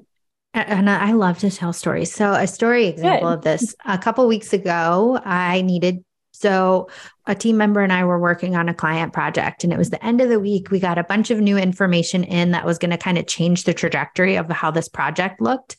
[0.54, 2.14] and I love to tell stories.
[2.14, 3.38] So a story example Good.
[3.40, 6.90] of this, a couple weeks ago, I needed so
[7.26, 10.04] a team member and I were working on a client project and it was the
[10.06, 10.72] end of the week.
[10.72, 13.64] We got a bunch of new information in that was going to kind of change
[13.64, 15.76] the trajectory of how this project looked.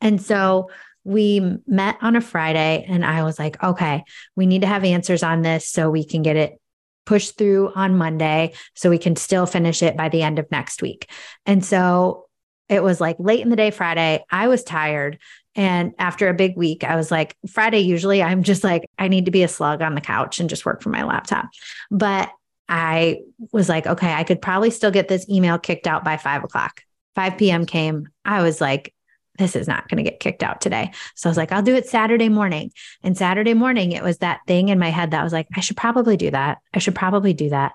[0.00, 0.70] And so
[1.04, 4.04] we met on a Friday and I was like, okay,
[4.36, 6.58] we need to have answers on this so we can get it
[7.04, 10.80] pushed through on Monday so we can still finish it by the end of next
[10.80, 11.10] week.
[11.44, 12.26] And so
[12.68, 14.24] it was like late in the day Friday.
[14.30, 15.18] I was tired.
[15.54, 19.26] And after a big week, I was like, Friday, usually I'm just like, I need
[19.26, 21.48] to be a slug on the couch and just work from my laptop.
[21.90, 22.30] But
[22.68, 23.18] I
[23.52, 26.82] was like, okay, I could probably still get this email kicked out by five o'clock.
[27.14, 27.66] 5 p.m.
[27.66, 28.08] came.
[28.24, 28.92] I was like,
[29.38, 30.92] this is not going to get kicked out today.
[31.14, 32.72] So I was like, I'll do it Saturday morning.
[33.02, 35.76] And Saturday morning, it was that thing in my head that was like, I should
[35.76, 36.58] probably do that.
[36.72, 37.72] I should probably do that.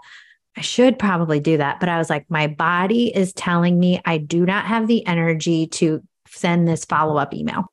[0.57, 1.79] I should probably do that.
[1.79, 5.67] But I was like, my body is telling me I do not have the energy
[5.67, 7.65] to send this follow up email,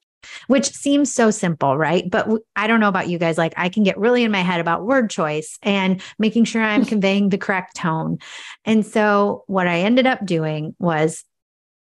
[0.47, 2.09] which seems so simple, right?
[2.09, 3.39] But I don't know about you guys.
[3.39, 6.85] Like, I can get really in my head about word choice and making sure I'm
[6.87, 8.19] conveying the correct tone.
[8.65, 11.25] And so, what I ended up doing was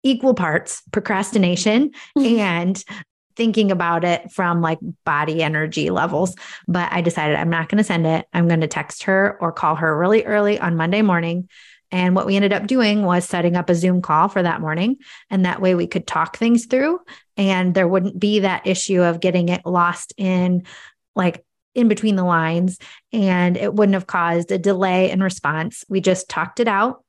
[0.03, 2.83] equal parts procrastination and
[3.37, 6.35] thinking about it from like body energy levels.
[6.67, 8.25] But I decided I'm not going to send it.
[8.33, 11.47] I'm going to text her or call her really early on Monday morning.
[11.91, 14.97] And what we ended up doing was setting up a Zoom call for that morning.
[15.29, 16.99] And that way we could talk things through
[17.37, 20.63] and there wouldn't be that issue of getting it lost in
[21.15, 21.45] like
[21.75, 22.79] in between the lines.
[23.13, 25.85] And it wouldn't have caused a delay in response.
[25.87, 27.03] We just talked it out.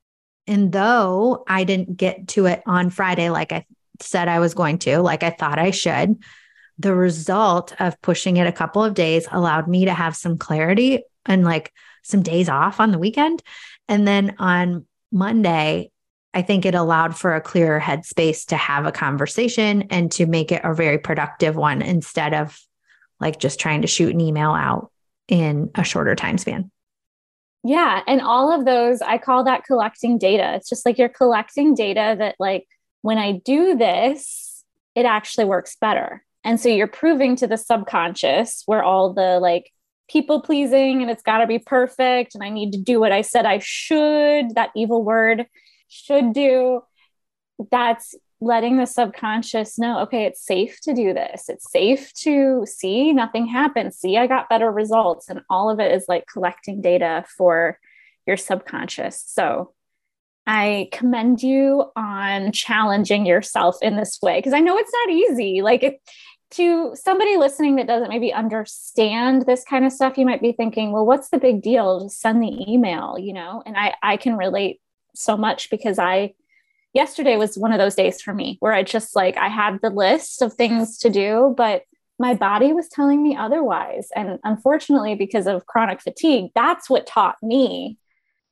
[0.46, 3.64] And though I didn't get to it on Friday like I
[4.00, 6.22] said I was going to, like I thought I should,
[6.78, 11.02] the result of pushing it a couple of days allowed me to have some clarity
[11.26, 13.42] and like some days off on the weekend.
[13.88, 15.90] And then on Monday,
[16.34, 20.52] I think it allowed for a clearer headspace to have a conversation and to make
[20.52, 22.58] it a very productive one instead of
[23.18, 24.92] like just trying to shoot an email out
[25.26, 26.70] in a shorter time span.
[27.64, 28.02] Yeah.
[28.06, 30.54] And all of those, I call that collecting data.
[30.54, 32.66] It's just like you're collecting data that, like,
[33.02, 36.24] when I do this, it actually works better.
[36.44, 39.70] And so you're proving to the subconscious where all the like
[40.08, 43.20] people pleasing and it's got to be perfect and I need to do what I
[43.20, 45.46] said I should, that evil word
[45.88, 46.82] should do.
[47.70, 51.48] That's letting the subconscious know okay, it's safe to do this.
[51.48, 53.90] It's safe to see nothing happen.
[53.90, 55.28] See, I got better results.
[55.28, 57.78] And all of it is like collecting data for
[58.26, 59.22] your subconscious.
[59.26, 59.72] So
[60.48, 65.60] I commend you on challenging yourself in this way because I know it's not easy.
[65.60, 66.00] Like it,
[66.52, 70.90] to somebody listening that doesn't maybe understand this kind of stuff, you might be thinking,
[70.90, 72.00] well, what's the big deal?
[72.00, 73.62] Just send the email, you know?
[73.66, 74.80] And I I can relate
[75.14, 76.32] so much because I
[76.94, 79.90] yesterday was one of those days for me where I just like I had the
[79.90, 81.82] list of things to do, but
[82.18, 84.08] my body was telling me otherwise.
[84.16, 87.98] And unfortunately, because of chronic fatigue, that's what taught me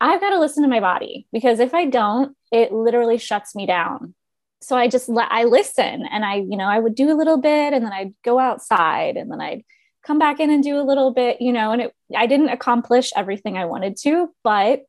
[0.01, 3.67] I've got to listen to my body because if I don't, it literally shuts me
[3.67, 4.15] down.
[4.61, 7.39] So I just let I listen and I, you know, I would do a little
[7.39, 9.65] bit and then I'd go outside and then I'd
[10.05, 13.11] come back in and do a little bit, you know, and it I didn't accomplish
[13.17, 14.83] everything I wanted to, but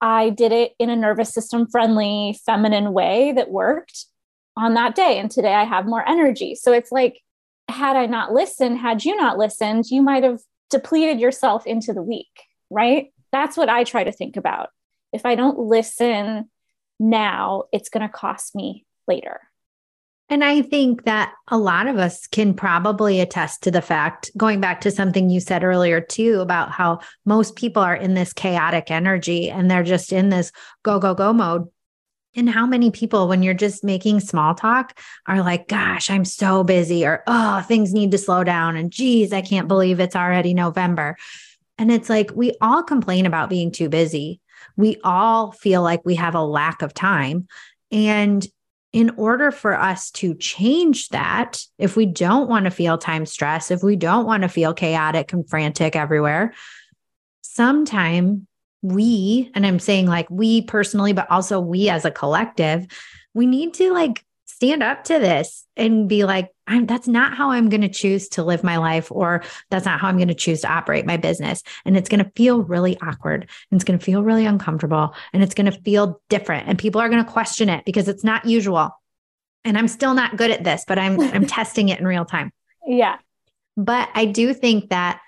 [0.00, 4.06] I did it in a nervous system friendly, feminine way that worked
[4.56, 5.18] on that day.
[5.18, 6.54] And today I have more energy.
[6.54, 7.20] So it's like,
[7.68, 10.40] had I not listened, had you not listened, you might have
[10.70, 13.13] depleted yourself into the week, right?
[13.34, 14.68] That's what I try to think about.
[15.12, 16.48] If I don't listen
[17.00, 19.40] now, it's going to cost me later.
[20.28, 24.60] And I think that a lot of us can probably attest to the fact, going
[24.60, 28.92] back to something you said earlier, too, about how most people are in this chaotic
[28.92, 30.52] energy and they're just in this
[30.84, 31.66] go, go, go mode.
[32.36, 36.62] And how many people, when you're just making small talk, are like, gosh, I'm so
[36.62, 38.76] busy, or oh, things need to slow down.
[38.76, 41.16] And geez, I can't believe it's already November.
[41.78, 44.40] And it's like we all complain about being too busy.
[44.76, 47.46] We all feel like we have a lack of time.
[47.90, 48.46] And
[48.92, 53.72] in order for us to change that, if we don't want to feel time stress,
[53.72, 56.54] if we don't want to feel chaotic and frantic everywhere,
[57.42, 58.46] sometime
[58.82, 62.86] we, and I'm saying like we personally, but also we as a collective,
[63.34, 64.24] we need to like
[64.64, 68.28] stand up to this and be like, I'm, that's not how I'm going to choose
[68.30, 71.16] to live my life, or that's not how I'm going to choose to operate my
[71.16, 71.62] business.
[71.84, 75.42] And it's going to feel really awkward and it's going to feel really uncomfortable and
[75.42, 76.68] it's going to feel different.
[76.68, 78.90] And people are going to question it because it's not usual.
[79.64, 82.50] And I'm still not good at this, but I'm I'm testing it in real time.
[82.86, 83.18] Yeah.
[83.76, 85.20] But I do think that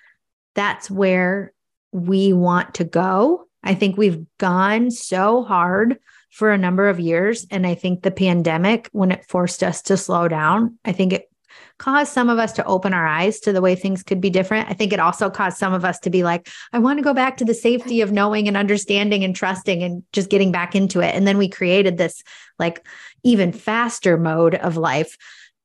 [0.55, 1.53] that's where
[1.93, 3.47] we want to go.
[3.63, 5.99] I think we've gone so hard
[6.37, 7.47] for a number of years.
[7.51, 11.31] And I think the pandemic, when it forced us to slow down, I think it
[11.79, 14.69] caused some of us to open our eyes to the way things could be different.
[14.69, 17.15] I think it also caused some of us to be like, I want to go
[17.15, 21.01] back to the safety of knowing and understanding and trusting and just getting back into
[21.01, 21.15] it.
[21.15, 22.23] And then we created this
[22.59, 22.87] like
[23.23, 25.17] even faster mode of life.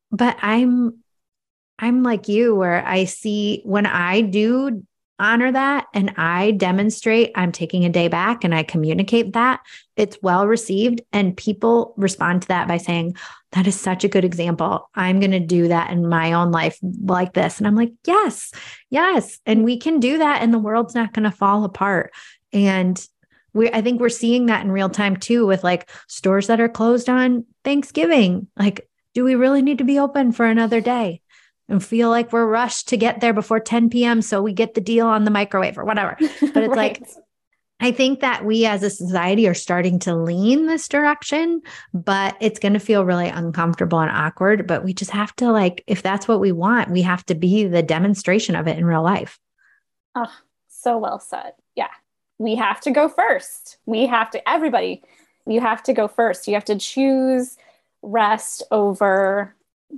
[0.09, 1.03] But I'm
[1.79, 4.85] I'm like you where I see when I do
[5.19, 9.61] honor that and I demonstrate I'm taking a day back and I communicate that,
[9.95, 11.01] it's well received.
[11.13, 13.15] And people respond to that by saying,
[13.51, 14.89] That is such a good example.
[14.95, 17.59] I'm going to do that in my own life like this.
[17.59, 18.51] And I'm like, Yes,
[18.89, 19.39] yes.
[19.45, 22.11] And we can do that, and the world's not going to fall apart.
[22.51, 22.99] And
[23.53, 26.69] we, I think we're seeing that in real time too with like stores that are
[26.69, 28.47] closed on Thanksgiving.
[28.57, 31.21] Like, do we really need to be open for another day?
[31.71, 34.21] And feel like we're rushed to get there before 10 p.m.
[34.21, 36.17] So we get the deal on the microwave or whatever.
[36.53, 36.99] But it's right.
[36.99, 37.03] like,
[37.79, 41.61] I think that we as a society are starting to lean this direction,
[41.93, 44.67] but it's going to feel really uncomfortable and awkward.
[44.67, 47.65] But we just have to, like, if that's what we want, we have to be
[47.65, 49.39] the demonstration of it in real life.
[50.13, 50.31] Oh,
[50.67, 51.53] so well said.
[51.75, 51.89] Yeah.
[52.37, 53.77] We have to go first.
[53.85, 55.01] We have to, everybody,
[55.47, 56.47] you have to go first.
[56.47, 57.57] You have to choose
[58.01, 59.55] rest over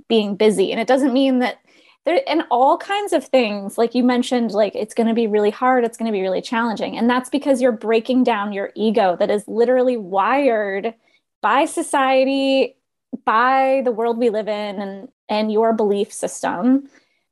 [0.08, 0.72] being busy.
[0.72, 1.58] And it doesn't mean that
[2.04, 5.50] there and all kinds of things like you mentioned like it's going to be really
[5.50, 9.16] hard it's going to be really challenging and that's because you're breaking down your ego
[9.18, 10.94] that is literally wired
[11.40, 12.76] by society
[13.24, 16.88] by the world we live in and and your belief system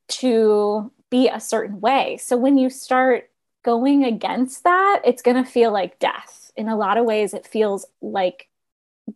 [0.09, 2.17] to be a certain way.
[2.19, 3.31] So when you start
[3.65, 6.51] going against that it's going to feel like death.
[6.57, 8.49] In a lot of ways it feels like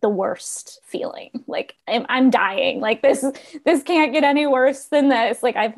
[0.01, 1.31] the worst feeling.
[1.47, 2.79] Like I'm, I'm dying.
[2.79, 3.25] Like this
[3.65, 5.41] this can't get any worse than this.
[5.43, 5.75] Like i've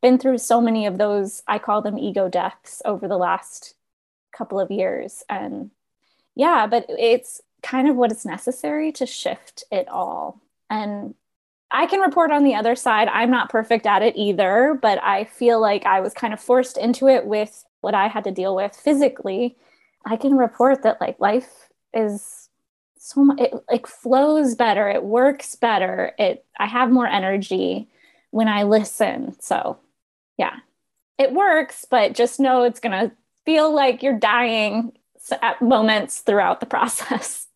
[0.00, 3.74] been through so many of those i call them ego deaths over the last
[4.32, 5.22] couple of years.
[5.28, 5.70] And
[6.34, 10.40] yeah but it's kind of what is necessary to shift it all.
[10.70, 11.14] And
[11.70, 13.08] i can report on the other side.
[13.08, 16.78] I'm not perfect at it either but i feel like i was kind of forced
[16.78, 19.56] into it with what i had to deal with physically.
[20.06, 22.47] I can report that like life is
[22.98, 27.88] so much it like flows better it works better it i have more energy
[28.30, 29.78] when i listen so
[30.36, 30.56] yeah
[31.18, 34.92] it works but just know it's going to feel like you're dying
[35.42, 37.46] at moments throughout the process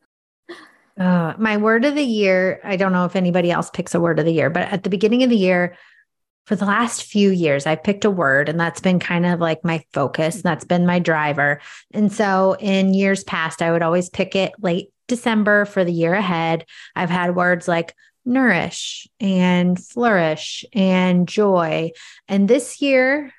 [0.99, 4.19] uh, my word of the year i don't know if anybody else picks a word
[4.19, 5.77] of the year but at the beginning of the year
[6.47, 9.65] for the last few years, I've picked a word and that's been kind of like
[9.65, 10.43] my focus.
[10.43, 11.61] That's been my driver.
[11.93, 16.15] And so in years past, I would always pick it late December for the year
[16.15, 17.95] ahead, I've had words like
[18.25, 21.91] nourish and flourish and joy.
[22.29, 23.33] And this year,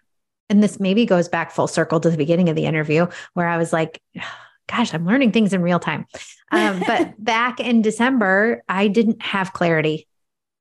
[0.50, 3.58] and this maybe goes back full circle to the beginning of the interview where I
[3.58, 4.02] was like,
[4.68, 6.06] gosh, I'm learning things in real time.
[6.52, 10.08] Um, but back in December, I didn't have clarity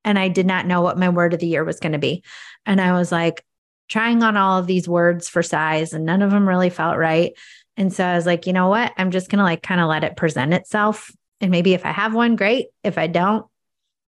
[0.04, 2.24] and I did not know what my word of the year was going to be.
[2.66, 3.44] And I was like
[3.88, 7.32] trying on all of these words for size, and none of them really felt right.
[7.76, 8.92] And so I was like, you know what?
[8.96, 11.10] I'm just going to like kind of let it present itself.
[11.40, 12.68] And maybe if I have one, great.
[12.84, 13.46] If I don't,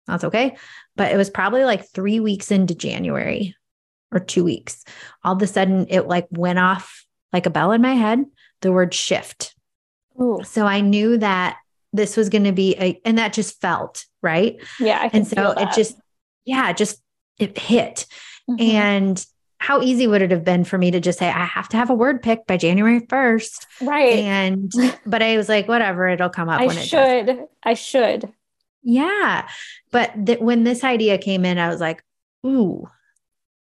[0.07, 0.57] that's okay.
[0.95, 3.55] But it was probably like three weeks into January
[4.11, 4.83] or two weeks.
[5.23, 8.25] All of a sudden, it like went off like a bell in my head
[8.61, 9.55] the word shift.
[10.21, 10.41] Ooh.
[10.43, 11.57] So I knew that
[11.93, 14.57] this was going to be a, and that just felt right.
[14.79, 15.09] Yeah.
[15.11, 15.97] and so it just,
[16.45, 17.01] yeah, just
[17.39, 18.05] it hit.
[18.49, 18.61] Mm-hmm.
[18.61, 19.25] And
[19.61, 21.91] how easy would it have been for me to just say I have to have
[21.91, 23.67] a word picked by January 1st?
[23.81, 24.17] Right.
[24.19, 24.71] And
[25.05, 27.25] but I was like whatever, it'll come up I when it should.
[27.27, 27.37] Does.
[27.61, 28.33] I should.
[28.81, 29.47] Yeah.
[29.91, 32.03] But th- when this idea came in, I was like,
[32.43, 32.87] ooh,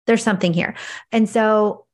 [0.07, 0.75] there's something here.
[1.13, 1.85] And so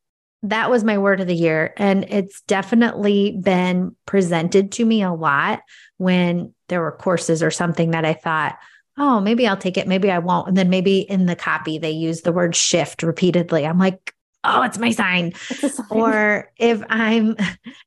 [0.44, 1.74] that was my word of the year.
[1.76, 5.62] And it's definitely been presented to me a lot
[5.96, 8.56] when there were courses or something that I thought,
[8.98, 10.48] oh, maybe I'll take it, maybe I won't.
[10.48, 13.66] And then maybe in the copy, they use the word shift repeatedly.
[13.66, 15.32] I'm like, oh, it's my sign.
[15.50, 15.86] It's sign.
[15.90, 17.36] Or if I'm,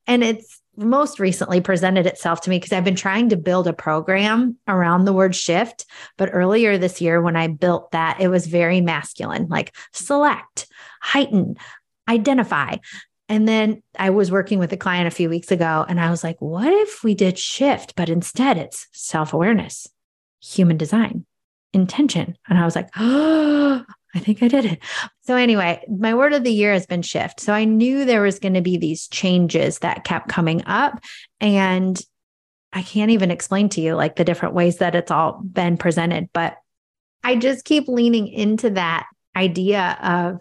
[0.06, 3.72] and it's most recently presented itself to me because I've been trying to build a
[3.72, 5.84] program around the word shift.
[6.16, 10.66] But earlier this year, when I built that, it was very masculine, like select,
[11.00, 11.56] heighten,
[12.08, 12.76] identify.
[13.28, 16.24] And then I was working with a client a few weeks ago and I was
[16.24, 19.86] like, what if we did shift, but instead it's self awareness?
[20.42, 21.24] Human design
[21.72, 22.36] intention.
[22.48, 23.84] And I was like, oh,
[24.14, 24.80] I think I did it.
[25.22, 27.38] So, anyway, my word of the year has been shift.
[27.38, 31.00] So, I knew there was going to be these changes that kept coming up.
[31.40, 32.00] And
[32.72, 36.28] I can't even explain to you like the different ways that it's all been presented,
[36.32, 36.56] but
[37.22, 40.40] I just keep leaning into that idea of,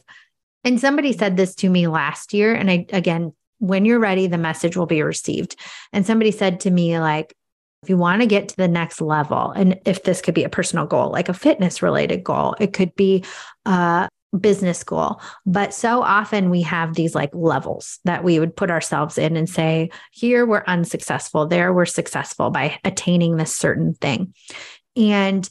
[0.64, 2.54] and somebody said this to me last year.
[2.54, 5.56] And I, again, when you're ready, the message will be received.
[5.92, 7.36] And somebody said to me, like,
[7.84, 10.50] if you want to get to the next level, and if this could be a
[10.50, 13.24] personal goal, like a fitness related goal, it could be
[13.66, 15.22] a business goal.
[15.46, 19.50] But so often we have these like levels that we would put ourselves in and
[19.50, 24.34] say, here we're unsuccessful, there we're successful by attaining this certain thing.
[24.96, 25.50] And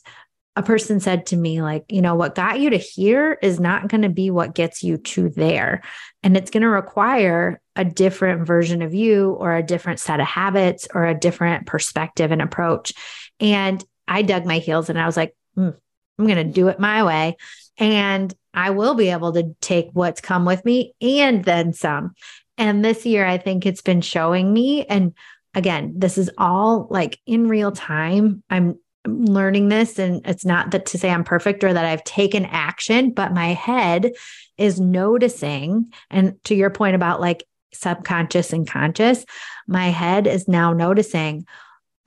[0.55, 3.89] a person said to me, like, you know, what got you to here is not
[3.89, 5.83] going to be what gets you to there.
[6.23, 10.27] And it's going to require a different version of you or a different set of
[10.27, 12.93] habits or a different perspective and approach.
[13.39, 15.75] And I dug my heels and I was like, mm,
[16.19, 17.37] I'm going to do it my way.
[17.79, 22.15] And I will be able to take what's come with me and then some.
[22.57, 24.85] And this year, I think it's been showing me.
[24.85, 25.15] And
[25.55, 28.43] again, this is all like in real time.
[28.51, 32.45] I'm learning this and it's not that to say I'm perfect or that I've taken
[32.45, 34.11] action, but my head
[34.57, 35.93] is noticing.
[36.11, 39.25] And to your point about like subconscious and conscious,
[39.67, 41.47] my head is now noticing,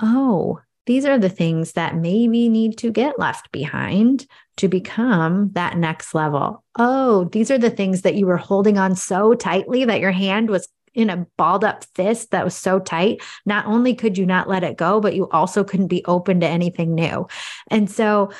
[0.01, 4.25] oh, these are the things that maybe need to get left behind
[4.57, 6.63] to become that next level.
[6.77, 10.49] Oh, these are the things that you were holding on so tightly that your hand
[10.49, 14.49] was in a balled up fist that was so tight, not only could you not
[14.49, 17.27] let it go, but you also couldn't be open to anything new.
[17.69, 18.31] And so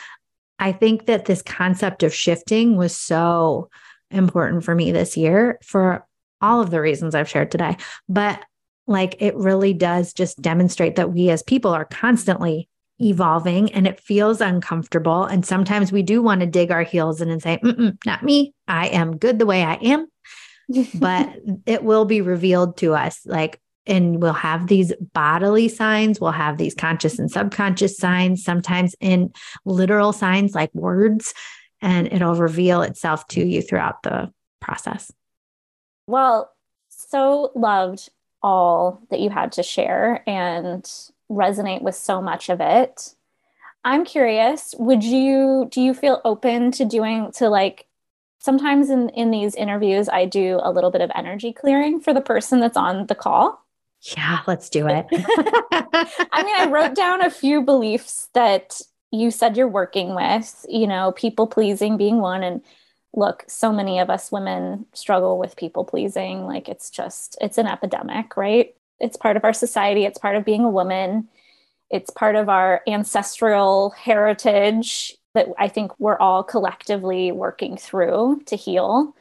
[0.59, 3.69] I think that this concept of shifting was so
[4.09, 6.05] important for me this year for
[6.41, 7.77] all of the reasons I've shared today.
[8.09, 8.43] But
[8.87, 12.67] like it really does just demonstrate that we as people are constantly
[12.99, 15.23] evolving and it feels uncomfortable.
[15.23, 17.59] And sometimes we do want to dig our heels in and say,
[18.05, 18.53] not me.
[18.67, 20.07] I am good the way I am
[20.95, 21.29] but
[21.65, 26.57] it will be revealed to us like and we'll have these bodily signs we'll have
[26.57, 29.31] these conscious and subconscious signs sometimes in
[29.65, 31.33] literal signs like words
[31.81, 35.11] and it'll reveal itself to you throughout the process
[36.08, 36.52] well
[36.89, 38.10] so loved
[38.43, 40.89] all that you had to share and
[41.30, 43.16] resonate with so much of it.
[43.84, 47.88] I'm curious would you do you feel open to doing to like
[48.39, 52.22] sometimes in in these interviews i do a little bit of energy clearing for the
[52.22, 53.66] person that's on the call?
[54.16, 55.08] Yeah let's do it.
[55.12, 60.86] I mean i wrote down a few beliefs that you said you're working with you
[60.86, 62.62] know people pleasing being one and
[63.14, 67.68] look so many of us women struggle with people pleasing like it's just it's an
[67.68, 71.28] epidemic right it's part of our society it's part of being a woman
[71.89, 78.55] it's part of our ancestral heritage that I think we're all collectively working through to
[78.55, 79.16] heal.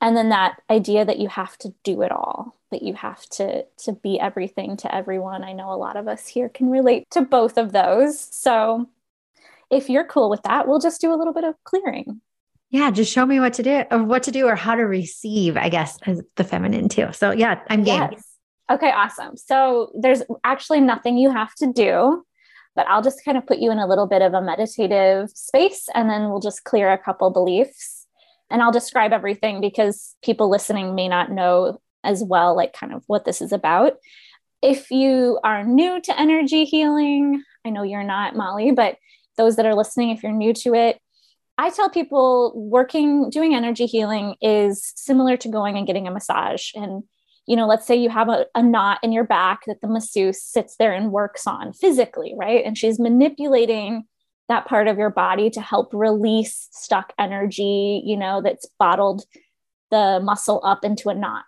[0.00, 3.64] And then that idea that you have to do it all, that you have to
[3.84, 5.44] to be everything to everyone.
[5.44, 8.18] I know a lot of us here can relate to both of those.
[8.18, 8.88] So
[9.70, 12.20] if you're cool with that, we'll just do a little bit of clearing.
[12.72, 15.56] Yeah, just show me what to do or what to do or how to receive,
[15.56, 17.12] I guess, as the feminine too.
[17.12, 18.08] So yeah, I'm game.
[18.10, 18.24] Yes.
[18.70, 19.36] Okay, awesome.
[19.36, 22.24] So there's actually nothing you have to do
[22.74, 25.88] but I'll just kind of put you in a little bit of a meditative space
[25.94, 28.06] and then we'll just clear a couple beliefs.
[28.50, 33.02] And I'll describe everything because people listening may not know as well, like kind of
[33.06, 33.94] what this is about.
[34.62, 38.96] If you are new to energy healing, I know you're not, Molly, but
[39.36, 41.00] those that are listening, if you're new to it,
[41.62, 46.72] I tell people working, doing energy healing is similar to going and getting a massage.
[46.74, 47.04] And
[47.46, 50.42] you know, let's say you have a, a knot in your back that the masseuse
[50.42, 52.64] sits there and works on physically, right?
[52.64, 54.04] And she's manipulating
[54.48, 59.24] that part of your body to help release stuck energy, you know, that's bottled
[59.92, 61.44] the muscle up into a knot.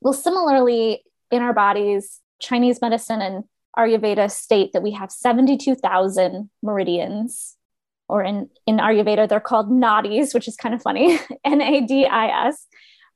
[0.00, 3.44] Well, similarly, in our bodies, Chinese medicine and
[3.76, 7.56] Ayurveda state that we have 72,000 meridians,
[8.14, 12.06] or in, in Ayurveda, they're called nadis, which is kind of funny N A D
[12.06, 12.66] I S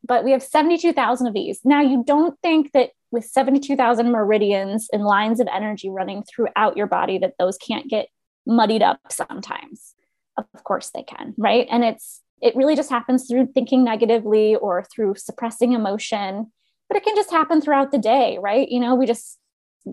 [0.05, 1.61] but we have 72,000 of these.
[1.64, 6.86] Now, you don't think that with 72,000 meridians and lines of energy running throughout your
[6.86, 8.09] body that those can't get
[8.46, 9.94] muddied up sometimes.
[10.36, 11.66] Of course they can, right?
[11.70, 16.53] And it's it really just happens through thinking negatively or through suppressing emotion,
[16.88, 18.68] but it can just happen throughout the day, right?
[18.68, 19.38] You know, we just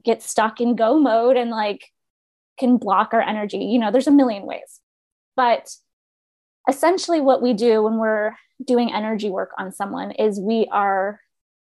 [0.03, 1.89] get stuck in go mode and like
[2.59, 3.57] can block our energy.
[3.57, 4.79] You know, there's a million ways.
[5.35, 5.69] But
[6.69, 8.33] essentially what we do when we're
[8.63, 11.19] doing energy work on someone is we are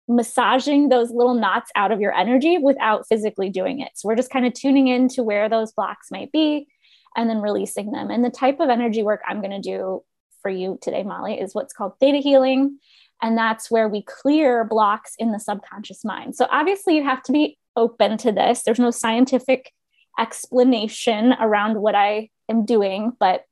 [0.08, 3.90] massaging those little knots out of your energy without physically doing it.
[3.94, 6.66] So we're just kind of tuning in to where those blocks might be
[7.14, 8.10] and then releasing them.
[8.10, 10.02] And the type of energy work I'm going to do
[10.40, 12.78] for you today, Molly, is what's called theta healing.
[13.20, 16.36] And that's where we clear blocks in the subconscious mind.
[16.36, 18.62] So obviously, you have to be open to this.
[18.62, 19.72] There's no scientific
[20.18, 23.44] explanation around what I am doing, but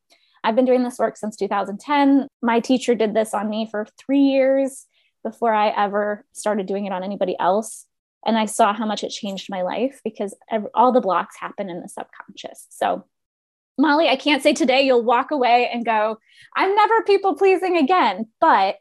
[0.47, 2.29] I've been doing this work since 2010.
[2.41, 4.87] My teacher did this on me for three years
[5.25, 7.85] before I ever started doing it on anybody else.
[8.25, 10.37] And I saw how much it changed my life because
[10.73, 12.69] all the blocks happen in the subconscious.
[12.71, 13.05] So,
[13.77, 16.17] Molly, I can't say today you'll walk away and go,
[16.55, 18.27] I'm never people pleasing again.
[18.41, 18.77] But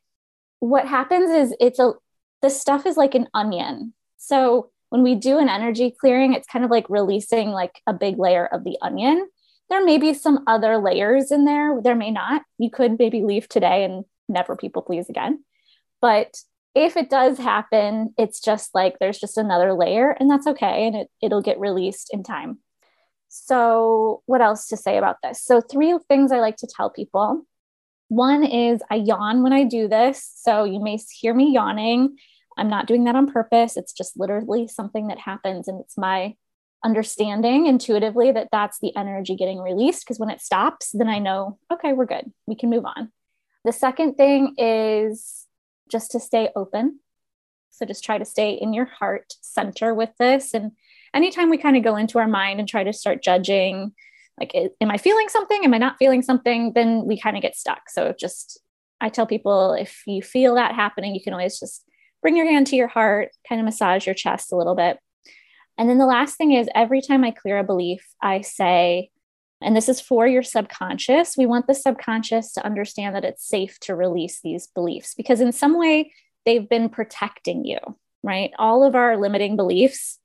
[0.60, 1.94] what happens is it's a,
[2.44, 3.96] this stuff is like an onion.
[4.18, 8.20] So, when we do an energy clearing, it's kind of like releasing like a big
[8.20, 9.28] layer of the onion
[9.70, 11.82] there may be some other layers in there.
[11.82, 12.44] There may not.
[12.58, 15.44] You could maybe leave today and never people please again.
[16.02, 16.38] But
[16.76, 20.86] if it does happen, it's just like there's just another layer, and that's okay.
[20.88, 22.60] And it, it'll get released in time.
[23.30, 25.42] So, what else to say about this?
[25.42, 27.46] So, three things I like to tell people.
[28.10, 30.32] One is I yawn when I do this.
[30.36, 32.18] So, you may hear me yawning.
[32.58, 33.78] I'm not doing that on purpose.
[33.78, 36.36] It's just literally something that happens, and it's my
[36.86, 40.06] understanding intuitively that that's the energy getting released.
[40.06, 42.32] Because when it stops, then I know, okay, we're good.
[42.46, 43.12] We can move on.
[43.66, 45.48] The second thing is
[45.92, 47.00] just to stay open.
[47.72, 50.54] So just try to stay in your heart center with this.
[50.54, 50.72] And
[51.14, 53.94] anytime we kind of go into our mind and try to start judging,
[54.40, 55.64] like, am I feeling something?
[55.64, 56.74] Am I not feeling something?
[56.74, 57.90] Then we kind of get stuck.
[57.90, 58.60] So just,
[59.02, 61.84] I tell people if you feel that happening, you can always just
[62.22, 65.00] bring your hand to your heart, kind of massage your chest a little bit.
[65.78, 69.10] And then the last thing is every time I clear a belief, I say,
[69.62, 71.36] and this is for your subconscious.
[71.38, 75.52] We want the subconscious to understand that it's safe to release these beliefs because, in
[75.52, 76.14] some way,
[76.46, 77.80] they've been protecting you,
[78.22, 78.52] right?
[78.60, 80.20] All of our limiting beliefs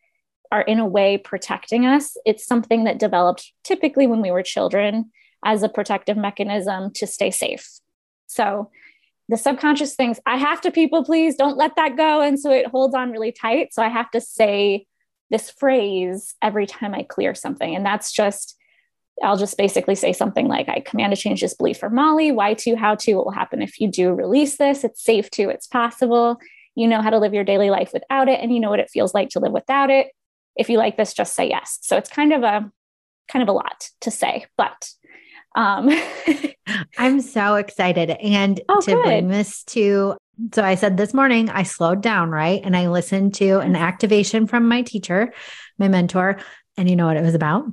[0.53, 2.16] are, in a way, protecting us.
[2.26, 5.11] It's something that developed typically when we were children
[5.44, 7.68] as a protective mechanism to stay safe.
[8.26, 8.70] So,
[9.28, 12.20] the subconscious thinks, I have to people please, don't let that go.
[12.20, 13.72] And so it holds on really tight.
[13.72, 14.88] So I have to say
[15.31, 17.74] this phrase every time I clear something.
[17.74, 18.57] And that's just,
[19.22, 22.33] I'll just basically say something like, I command to change this belief for Molly.
[22.33, 24.85] Why to, how to, what will happen if you do release this?
[24.85, 26.39] It's safe to, it's possible.
[26.74, 28.91] You know how to live your daily life without it, and you know what it
[28.91, 30.09] feels like to live without it.
[30.57, 31.78] If you like this, just say yes.
[31.83, 32.70] So it's kind of a
[33.28, 34.89] kind of a lot to say, but
[35.57, 35.91] um
[36.99, 38.11] I'm so excited.
[38.11, 39.03] And oh, to good.
[39.03, 40.16] bring this to
[40.53, 42.61] so I said this morning, I slowed down, right?
[42.64, 45.32] And I listened to an activation from my teacher,
[45.78, 46.38] my mentor.
[46.76, 47.64] And you know what it was about?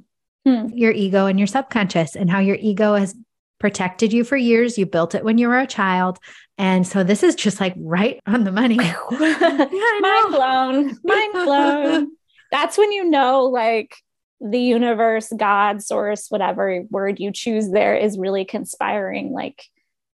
[0.45, 0.68] Hmm.
[0.74, 3.15] Your ego and your subconscious, and how your ego has
[3.59, 4.78] protected you for years.
[4.78, 6.20] You built it when you were a child.
[6.57, 8.76] And so this is just like right on the money.
[8.76, 9.68] yeah,
[9.99, 10.97] Mind blown.
[11.03, 12.11] Mind blown.
[12.51, 13.95] That's when you know, like,
[14.39, 19.32] the universe, God, source, whatever word you choose there is really conspiring.
[19.32, 19.63] Like,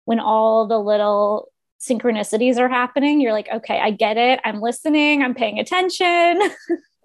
[0.06, 4.40] when all the little synchronicities are happening, you're like, okay, I get it.
[4.44, 5.24] I'm listening.
[5.24, 6.08] I'm paying attention.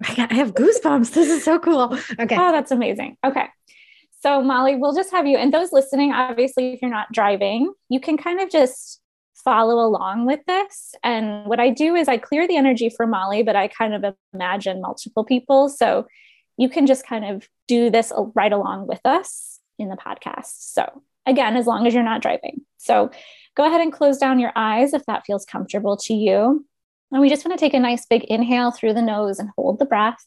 [0.03, 1.12] I have goosebumps.
[1.12, 1.97] This is so cool.
[2.18, 2.37] Okay.
[2.37, 3.16] Oh, that's amazing.
[3.25, 3.47] Okay.
[4.20, 7.99] So, Molly, we'll just have you, and those listening, obviously, if you're not driving, you
[7.99, 9.01] can kind of just
[9.35, 10.95] follow along with this.
[11.03, 14.14] And what I do is I clear the energy for Molly, but I kind of
[14.33, 15.68] imagine multiple people.
[15.68, 16.07] So,
[16.57, 20.73] you can just kind of do this right along with us in the podcast.
[20.73, 22.62] So, again, as long as you're not driving.
[22.79, 23.11] So,
[23.55, 26.64] Go ahead and close down your eyes if that feels comfortable to you.
[27.11, 29.79] And we just want to take a nice big inhale through the nose and hold
[29.79, 30.25] the breath.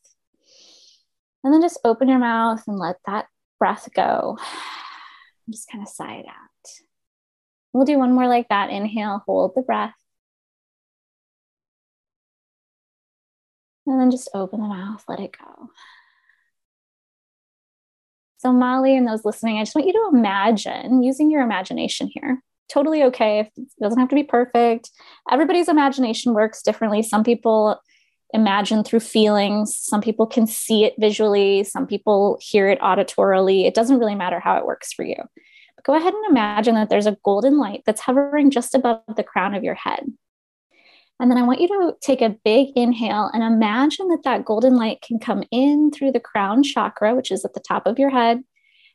[1.43, 3.25] And then just open your mouth and let that
[3.59, 4.37] breath go.
[5.49, 6.69] Just kind of sigh it out.
[7.71, 8.71] We'll do one more like that.
[8.71, 9.93] Inhale, hold the breath.
[13.85, 15.69] And then just open the mouth, let it go.
[18.45, 22.43] So, Molly and those listening, I just want you to imagine using your imagination here
[22.71, 24.91] totally okay if it doesn't have to be perfect.
[25.31, 27.01] Everybody's imagination works differently.
[27.01, 27.81] Some people
[28.33, 33.65] imagine through feelings, some people can see it visually, some people hear it auditorily.
[33.65, 35.15] It doesn't really matter how it works for you.
[35.15, 39.23] But go ahead and imagine that there's a golden light that's hovering just above the
[39.23, 40.05] crown of your head.
[41.19, 44.75] And then I want you to take a big inhale and imagine that that golden
[44.75, 48.09] light can come in through the crown chakra, which is at the top of your
[48.09, 48.43] head,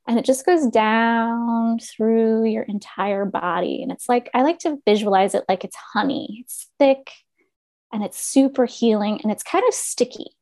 [0.07, 3.83] and it just goes down through your entire body.
[3.83, 6.41] And it's like, I like to visualize it like it's honey.
[6.41, 7.11] It's thick
[7.93, 10.37] and it's super healing and it's kind of sticky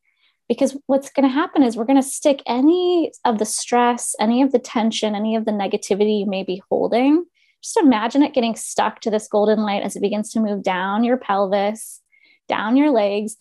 [0.49, 4.43] because what's going to happen is we're going to stick any of the stress, any
[4.43, 7.27] of the tension, any of the negativity you may be holding.
[7.63, 11.05] Just imagine it getting stuck to this golden light as it begins to move down
[11.05, 12.01] your pelvis,
[12.49, 13.37] down your legs,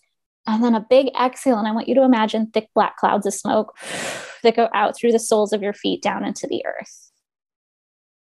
[0.46, 1.58] and then a big exhale.
[1.58, 3.76] And I want you to imagine thick black clouds of smoke
[4.42, 7.10] that go out through the soles of your feet down into the earth.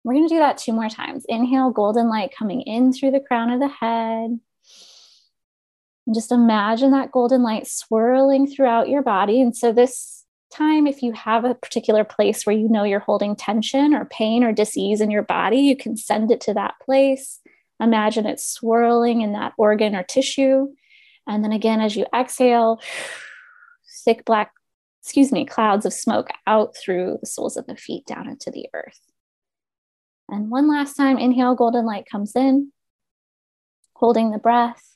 [0.03, 1.25] We're going to do that two more times.
[1.29, 4.39] Inhale, golden light coming in through the crown of the head.
[6.05, 9.41] And just imagine that golden light swirling throughout your body.
[9.41, 10.22] And so, this
[10.53, 14.43] time, if you have a particular place where you know you're holding tension or pain
[14.43, 17.39] or disease in your body, you can send it to that place.
[17.79, 20.67] Imagine it swirling in that organ or tissue.
[21.27, 22.79] And then again, as you exhale,
[24.05, 24.51] thick black,
[25.01, 28.67] excuse me, clouds of smoke out through the soles of the feet down into the
[28.73, 28.99] earth.
[30.29, 32.71] And one last time, inhale, golden light comes in,
[33.93, 34.92] holding the breath.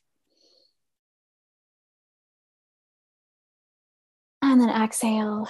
[4.50, 5.50] And then exhale,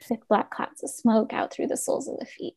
[0.00, 2.54] Thick black clouds of smoke out through the soles of the feet.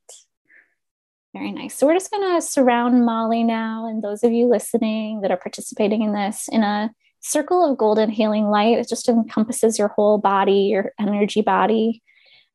[1.33, 1.75] Very nice.
[1.75, 5.37] So we're just going to surround Molly now, and those of you listening that are
[5.37, 6.91] participating in this in a
[7.21, 8.77] circle of golden healing light.
[8.77, 12.03] It just encompasses your whole body, your energy body,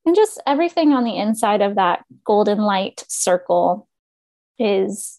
[0.04, 3.88] and just everything on the inside of that golden light circle
[4.60, 5.18] is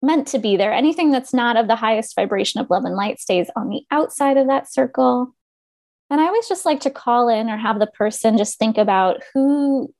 [0.00, 0.72] meant to be there.
[0.72, 4.36] Anything that's not of the highest vibration of love and light stays on the outside
[4.36, 5.34] of that circle.
[6.12, 9.22] And I always just like to call in or have the person just think about
[9.32, 9.94] who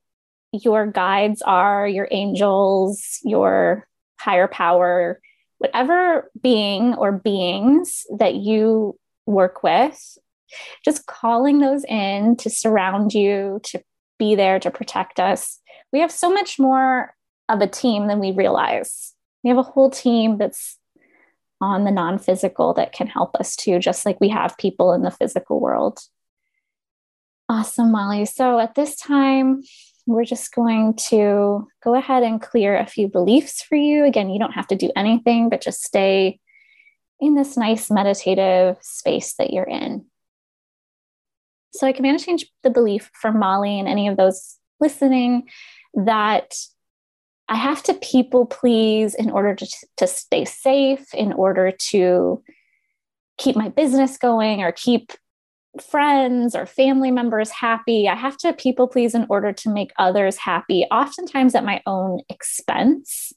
[0.51, 3.87] your guides are, your angels, your
[4.19, 5.19] higher power,
[5.57, 8.95] whatever being or beings that you
[9.25, 10.19] work with,
[10.85, 13.81] just calling those in to surround you, to
[14.19, 15.59] be there to protect us.
[15.91, 17.15] We have so much more
[17.49, 19.15] of a team than we realize.
[19.43, 20.77] We have a whole team that's
[21.63, 25.01] on the non physical that can help us too, just like we have people in
[25.01, 25.99] the physical world.
[27.47, 28.25] Awesome, Molly.
[28.25, 29.63] So at this time,
[30.05, 34.03] we're just going to go ahead and clear a few beliefs for you.
[34.03, 36.39] Again, you don't have to do anything, but just stay
[37.21, 40.05] in this nice meditative space that you're in.
[41.71, 45.47] So I can to change the belief for Molly and any of those listening
[45.93, 46.53] that
[47.53, 52.41] I have to people please in order to, to stay safe, in order to
[53.37, 55.11] keep my business going or keep
[55.79, 58.09] friends or family members happy.
[58.09, 62.21] I have to people please in order to make others happy, oftentimes at my own
[62.27, 63.31] expense,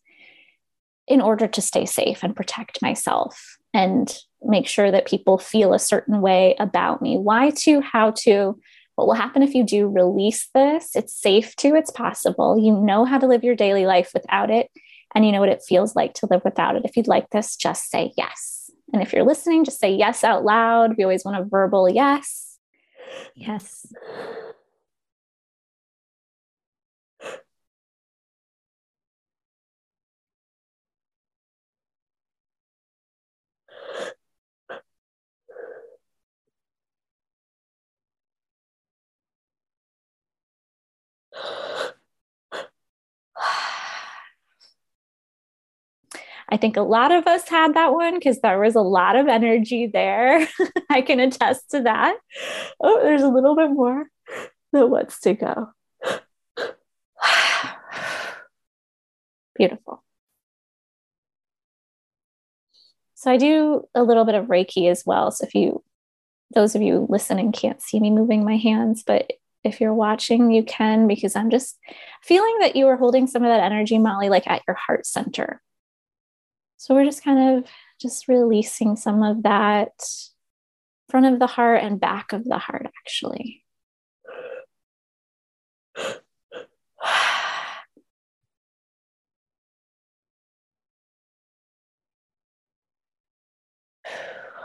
[1.06, 5.78] in order to stay safe and protect myself and make sure that people feel a
[5.78, 7.18] certain way about me.
[7.18, 8.58] Why to, how to,
[8.96, 10.96] what will happen if you do release this?
[10.96, 12.58] It's safe to, it's possible.
[12.58, 14.70] You know how to live your daily life without it,
[15.14, 16.84] and you know what it feels like to live without it.
[16.84, 18.70] If you'd like this, just say yes.
[18.92, 20.96] And if you're listening, just say yes out loud.
[20.96, 22.58] We always want a verbal yes.
[23.34, 23.86] Yes.
[46.48, 49.26] I think a lot of us had that one because there was a lot of
[49.26, 50.46] energy there.
[50.90, 52.16] I can attest to that.
[52.80, 54.06] Oh, there's a little bit more
[54.72, 55.68] that wants to go.
[59.56, 60.02] Beautiful.
[63.14, 65.30] So I do a little bit of Reiki as well.
[65.30, 65.82] So if you,
[66.54, 69.32] those of you listening can't see me moving my hands, but
[69.66, 71.78] if you're watching, you can because I'm just
[72.22, 75.60] feeling that you are holding some of that energy, Molly, like at your heart center.
[76.78, 79.92] So we're just kind of just releasing some of that
[81.10, 83.64] front of the heart and back of the heart, actually.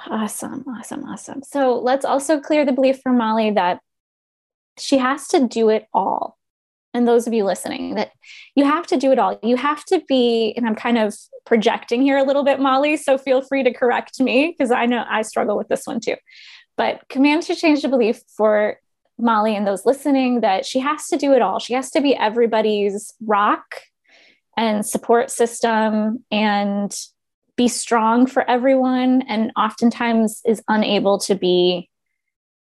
[0.10, 1.44] Awesome, awesome, awesome.
[1.44, 3.82] So let's also clear the belief for Molly that
[4.82, 6.38] she has to do it all
[6.94, 8.12] and those of you listening that
[8.56, 9.40] you have to do it all.
[9.42, 11.16] You have to be, and I'm kind of
[11.46, 15.06] projecting here a little bit, Molly, so feel free to correct me because I know
[15.10, 16.16] I struggle with this one too.
[16.78, 18.78] But command to change the belief for
[19.18, 21.60] Molly and those listening that she has to do it all.
[21.60, 23.82] She has to be everybody's rock
[24.58, 26.94] and support system and
[27.56, 31.90] be strong for everyone and oftentimes is unable to be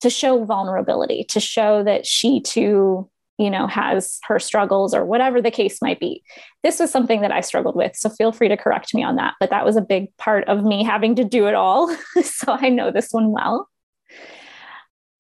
[0.01, 5.43] to show vulnerability to show that she too you know has her struggles or whatever
[5.43, 6.23] the case might be.
[6.63, 9.35] This was something that i struggled with so feel free to correct me on that
[9.41, 12.69] but that was a big part of me having to do it all so i
[12.69, 13.69] know this one well.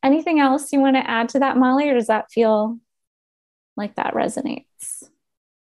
[0.02, 2.78] Anything else you want to add to that molly or does that feel
[3.76, 5.02] like that resonates?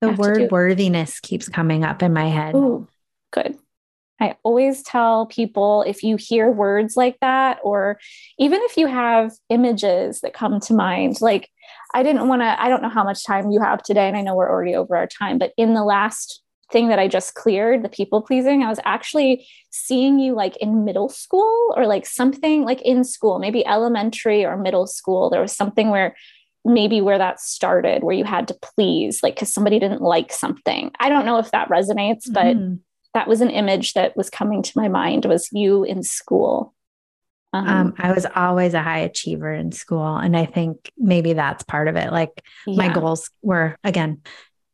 [0.00, 2.54] The word worthiness keeps coming up in my head.
[2.54, 2.86] Ooh,
[3.32, 3.58] good
[4.20, 7.98] I always tell people if you hear words like that, or
[8.38, 11.48] even if you have images that come to mind, like
[11.94, 14.22] I didn't want to, I don't know how much time you have today, and I
[14.22, 17.82] know we're already over our time, but in the last thing that I just cleared,
[17.82, 22.64] the people pleasing, I was actually seeing you like in middle school or like something
[22.64, 25.30] like in school, maybe elementary or middle school.
[25.30, 26.14] There was something where
[26.64, 30.90] maybe where that started, where you had to please, like because somebody didn't like something.
[31.00, 32.74] I don't know if that resonates, but mm-hmm.
[33.14, 36.74] That was an image that was coming to my mind was you in school.
[37.52, 40.16] Um, um, I was always a high achiever in school.
[40.16, 42.12] And I think maybe that's part of it.
[42.12, 42.76] Like yeah.
[42.76, 44.20] my goals were, again,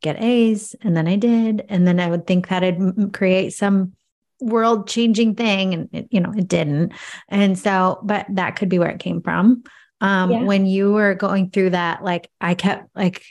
[0.01, 0.75] get A's.
[0.81, 1.65] And then I did.
[1.69, 3.93] And then I would think that I'd create some
[4.41, 5.73] world changing thing.
[5.73, 6.91] And, it, you know, it didn't.
[7.29, 9.63] And so, but that could be where it came from.
[10.01, 10.43] Um, yeah.
[10.43, 13.23] when you were going through that, like I kept like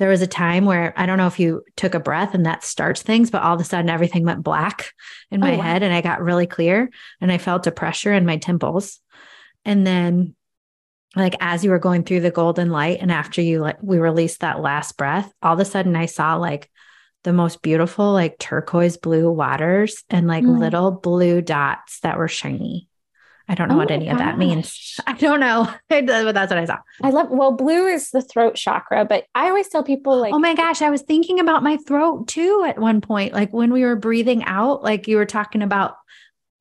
[0.00, 2.64] there was a time where I don't know if you took a breath and that
[2.64, 4.94] starts things, but all of a sudden everything went black
[5.30, 5.62] in my oh, wow.
[5.62, 6.88] head and I got really clear
[7.20, 8.98] and I felt a pressure in my temples.
[9.66, 10.34] And then
[11.14, 14.40] like as you were going through the golden light and after you like we released
[14.40, 16.70] that last breath, all of a sudden I saw like
[17.24, 20.58] the most beautiful like turquoise blue waters and like mm.
[20.58, 22.88] little blue dots that were shiny.
[23.50, 24.12] I don't know oh what any gosh.
[24.12, 25.00] of that oh means.
[25.08, 26.76] I don't know, but that's what I saw.
[27.02, 30.38] I love, well, blue is the throat chakra, but I always tell people like, oh
[30.38, 33.34] my gosh, I was thinking about my throat too at one point.
[33.34, 35.96] Like when we were breathing out, like you were talking about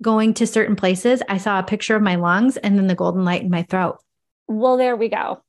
[0.02, 3.24] going to certain places, I saw a picture of my lungs and then the golden
[3.24, 4.00] light in my throat.
[4.48, 5.44] Well, there we go.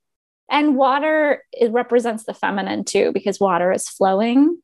[0.47, 4.61] And water, it represents the feminine too, because water is flowing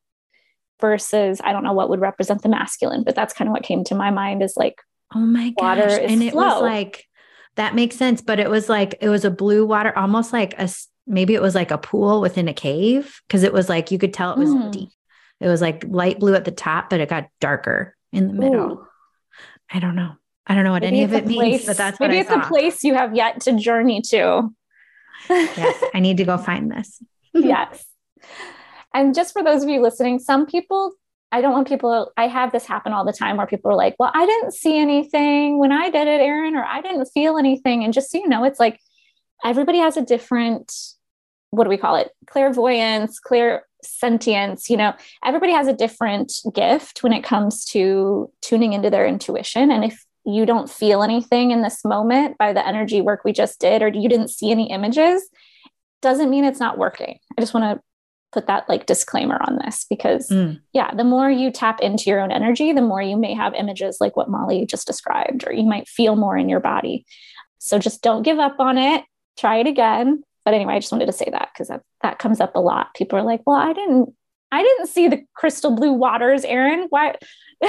[0.80, 3.84] versus, I don't know what would represent the masculine, but that's kind of what came
[3.86, 4.76] to my mind is like
[5.14, 5.80] Oh my gosh.
[5.80, 6.46] Water and it flow.
[6.46, 7.06] was like,
[7.56, 8.22] that makes sense.
[8.22, 10.70] But it was like, it was a blue water, almost like a,
[11.06, 13.22] maybe it was like a pool within a cave.
[13.30, 14.72] Cause it was like, you could tell it was mm.
[14.72, 14.90] deep.
[15.40, 18.72] It was like light blue at the top, but it got darker in the middle.
[18.72, 18.88] Ooh.
[19.72, 20.14] I don't know.
[20.46, 22.40] I don't know what maybe any of it place, means, but that's maybe it's a
[22.40, 24.50] place you have yet to journey to.
[25.30, 27.04] yes, I need to go find this.
[27.34, 27.86] yes.
[28.94, 30.94] And just for those of you listening, some people
[31.32, 33.96] I don't want people, I have this happen all the time where people are like,
[34.00, 37.84] well, I didn't see anything when I did it, Erin, or I didn't feel anything.
[37.84, 38.80] And just so you know, it's like
[39.44, 40.72] everybody has a different,
[41.50, 42.12] what do we call it?
[42.28, 48.74] Clairvoyance, clear sentience, you know, everybody has a different gift when it comes to tuning
[48.74, 49.70] into their intuition.
[49.70, 53.60] And if you don't feel anything in this moment by the energy work we just
[53.60, 55.30] did, or you didn't see any images,
[56.02, 57.20] doesn't mean it's not working.
[57.38, 57.84] I just want to
[58.32, 60.60] put that like disclaimer on this because mm.
[60.74, 63.98] yeah the more you tap into your own energy the more you may have images
[64.00, 67.06] like what molly just described or you might feel more in your body.
[67.60, 69.04] So just don't give up on it.
[69.38, 70.24] Try it again.
[70.46, 72.94] But anyway i just wanted to say that because that, that comes up a lot.
[72.96, 74.14] People are like well i didn't
[74.52, 76.88] i didn't see the crystal blue waters erin.
[76.90, 77.16] Why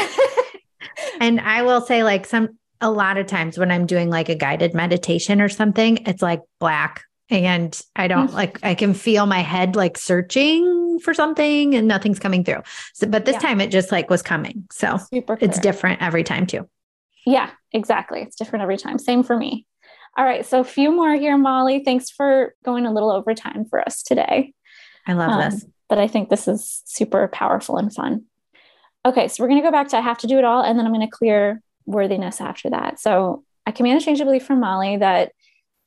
[1.21, 4.35] and i will say like some a lot of times when i'm doing like a
[4.35, 8.35] guided meditation or something it's like black and I don't mm.
[8.35, 12.63] like I can feel my head like searching for something and nothing's coming through.
[12.95, 13.41] So but this yeah.
[13.41, 14.67] time it just like was coming.
[14.73, 16.69] So it's different every time too.
[17.27, 18.23] Yeah, exactly.
[18.23, 18.99] It's different every time.
[18.99, 19.67] Same for me.
[20.17, 21.83] All right, so a few more here Molly.
[21.85, 24.55] Thanks for going a little over time for us today.
[25.07, 25.65] I love um, this.
[25.89, 28.25] But I think this is super powerful and fun.
[29.07, 30.79] Okay, so we're going to go back to I have to do it all and
[30.79, 33.01] then I'm going to clear worthiness after that.
[33.01, 35.33] So I command a change of belief from Molly that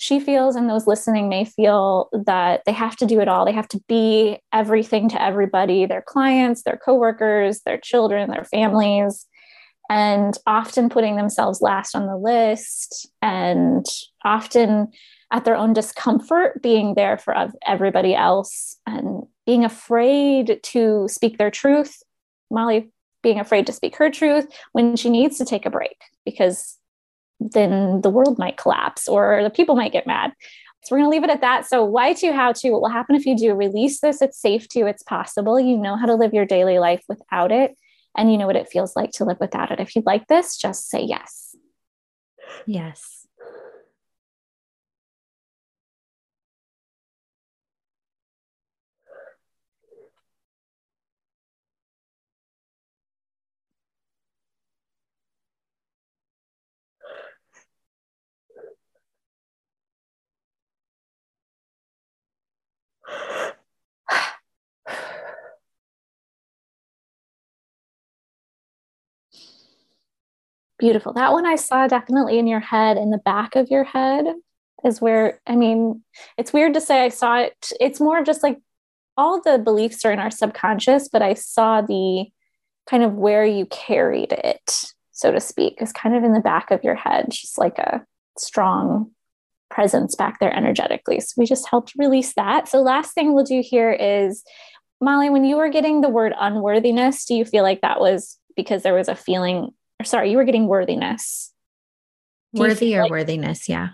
[0.01, 3.45] she feels and those listening may feel that they have to do it all.
[3.45, 9.27] They have to be everything to everybody their clients their coworkers their children their families
[9.91, 13.85] and often putting themselves last on the list and
[14.25, 14.87] often
[15.31, 17.35] at their own discomfort being there for
[17.67, 22.01] everybody else and being afraid to speak their truth.
[22.49, 22.89] Molly
[23.21, 26.79] being afraid to speak her truth when she needs to take a break because
[27.41, 30.33] then the world might collapse or the people might get mad.
[30.83, 31.67] So we're going to leave it at that.
[31.67, 34.21] So why to, how to, what will happen if you do release this?
[34.21, 35.59] It's safe to, it's possible.
[35.59, 37.75] You know how to live your daily life without it.
[38.17, 39.79] And you know what it feels like to live without it.
[39.79, 41.55] If you'd like this, just say yes.
[42.65, 43.20] Yes.
[70.81, 71.13] Beautiful.
[71.13, 74.25] That one I saw definitely in your head, in the back of your head
[74.83, 76.01] is where, I mean,
[76.39, 77.71] it's weird to say I saw it.
[77.79, 78.57] It's more just like
[79.15, 82.25] all the beliefs are in our subconscious, but I saw the
[82.89, 86.71] kind of where you carried it, so to speak, is kind of in the back
[86.71, 88.03] of your head, just like a
[88.39, 89.11] strong
[89.69, 91.19] presence back there energetically.
[91.19, 92.67] So we just helped release that.
[92.67, 94.43] So, last thing we'll do here is
[94.99, 98.81] Molly, when you were getting the word unworthiness, do you feel like that was because
[98.81, 99.69] there was a feeling
[100.01, 101.53] or sorry, you were getting worthiness.
[102.53, 103.89] Do Worthy or like, worthiness, yeah.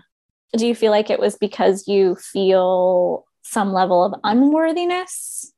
[0.56, 5.52] Do you feel like it was because you feel some level of unworthiness?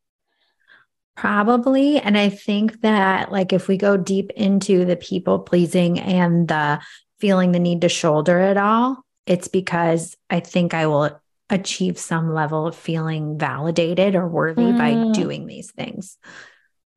[1.17, 1.99] Probably.
[1.99, 6.81] And I think that, like, if we go deep into the people pleasing and the
[7.21, 12.35] feeling the need to shoulder it all, it's because I think I will achieve some
[12.35, 14.79] level of feeling validated or worthy mm.
[14.79, 16.19] by doing these things.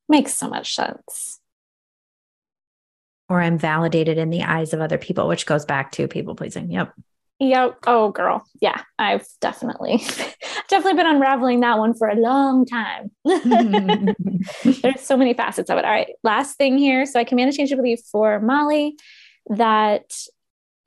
[0.09, 1.39] Makes so much sense
[3.33, 6.69] or I'm validated in the eyes of other people, which goes back to people pleasing.
[6.69, 6.93] Yep.
[7.39, 7.79] Yep.
[7.87, 8.45] Oh, girl.
[8.61, 9.97] Yeah, I've definitely,
[10.69, 13.09] definitely been unraveling that one for a long time.
[13.25, 15.83] There's so many facets of it.
[15.83, 16.11] All right.
[16.23, 17.07] Last thing here.
[17.07, 18.95] So I command a change of belief for Molly
[19.49, 20.13] that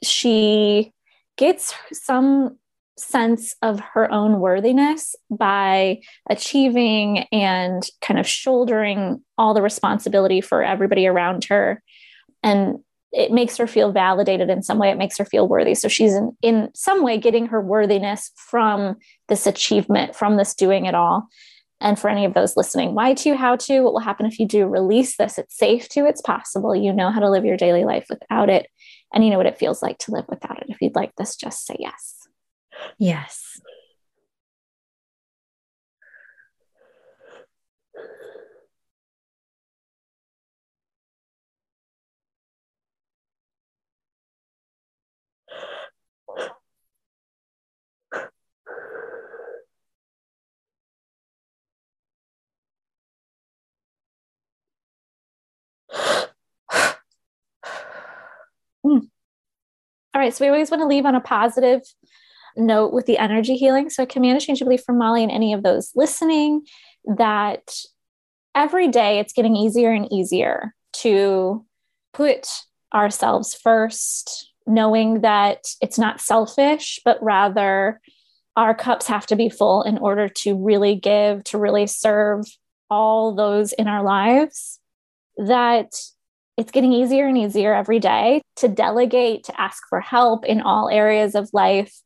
[0.04, 0.92] she
[1.36, 2.58] gets some
[2.98, 10.62] sense of her own worthiness by achieving and kind of shouldering all the responsibility for
[10.62, 11.82] everybody around her.
[12.42, 12.78] And
[13.12, 14.90] it makes her feel validated in some way.
[14.90, 15.74] It makes her feel worthy.
[15.74, 18.96] So she's in, in some way getting her worthiness from
[19.28, 21.28] this achievement, from this doing it all.
[21.80, 24.46] And for any of those listening, why to, how to, what will happen if you
[24.46, 25.38] do release this?
[25.38, 26.74] It's safe to, it's possible.
[26.74, 28.66] You know how to live your daily life without it.
[29.12, 30.66] And you know what it feels like to live without it.
[30.68, 32.28] If you'd like this, just say yes.
[32.98, 33.60] Yes.
[58.86, 59.08] Mm.
[60.14, 60.32] All right.
[60.32, 61.82] So we always want to leave on a positive
[62.56, 63.90] note with the energy healing.
[63.90, 66.62] So I command change of belief from Molly and any of those listening
[67.04, 67.70] that
[68.54, 71.64] every day it's getting easier and easier to
[72.14, 72.48] put
[72.94, 78.00] ourselves first, knowing that it's not selfish, but rather
[78.56, 82.46] our cups have to be full in order to really give, to really serve
[82.88, 84.80] all those in our lives.
[85.36, 85.92] That
[86.56, 90.88] it's getting easier and easier every day to delegate, to ask for help in all
[90.88, 92.00] areas of life,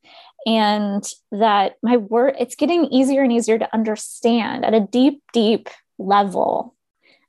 [0.47, 5.69] and that my work it's getting easier and easier to understand at a deep deep
[5.99, 6.75] level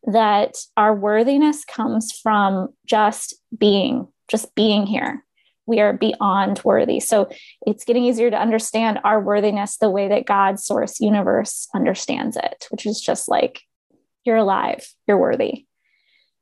[0.07, 5.24] that our worthiness comes from just being just being here.
[5.67, 6.99] We are beyond worthy.
[6.99, 7.30] So
[7.67, 12.67] it's getting easier to understand our worthiness the way that god source universe understands it
[12.72, 13.61] which is just like
[14.24, 15.65] you're alive you're worthy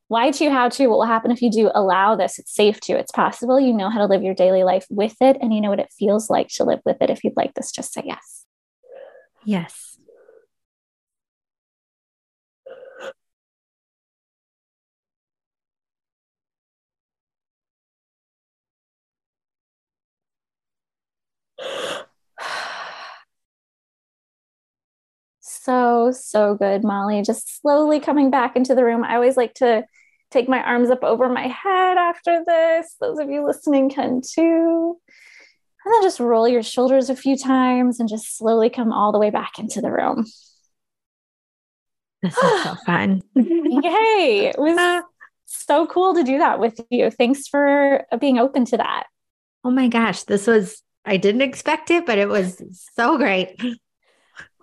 [0.10, 2.40] why to, how to, what will happen if you do allow this?
[2.40, 3.60] It's safe to, it's possible.
[3.60, 5.94] You know how to live your daily life with it, and you know what it
[5.98, 7.12] feels like to live with it.
[7.12, 8.46] If you'd like this, just say yes.
[9.46, 9.98] Yes.
[25.42, 27.22] So, so good, Molly.
[27.22, 29.04] Just slowly coming back into the room.
[29.04, 29.84] I always like to
[30.32, 32.96] take my arms up over my head after this.
[33.00, 34.98] Those of you listening can too.
[35.86, 39.20] And then just roll your shoulders a few times and just slowly come all the
[39.20, 40.26] way back into the room.
[42.22, 43.22] This is so fun.
[43.36, 44.52] Yay.
[44.54, 45.04] It was ah.
[45.46, 47.10] so cool to do that with you.
[47.10, 49.06] Thanks for being open to that.
[49.64, 50.24] Oh my gosh.
[50.24, 52.62] This was, I didn't expect it, but it was
[52.96, 53.60] so great.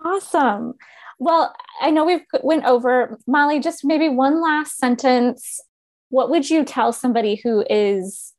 [0.05, 0.75] Awesome.
[1.19, 5.59] Well, I know we've went over Molly, just maybe one last sentence.
[6.09, 8.33] What would you tell somebody who is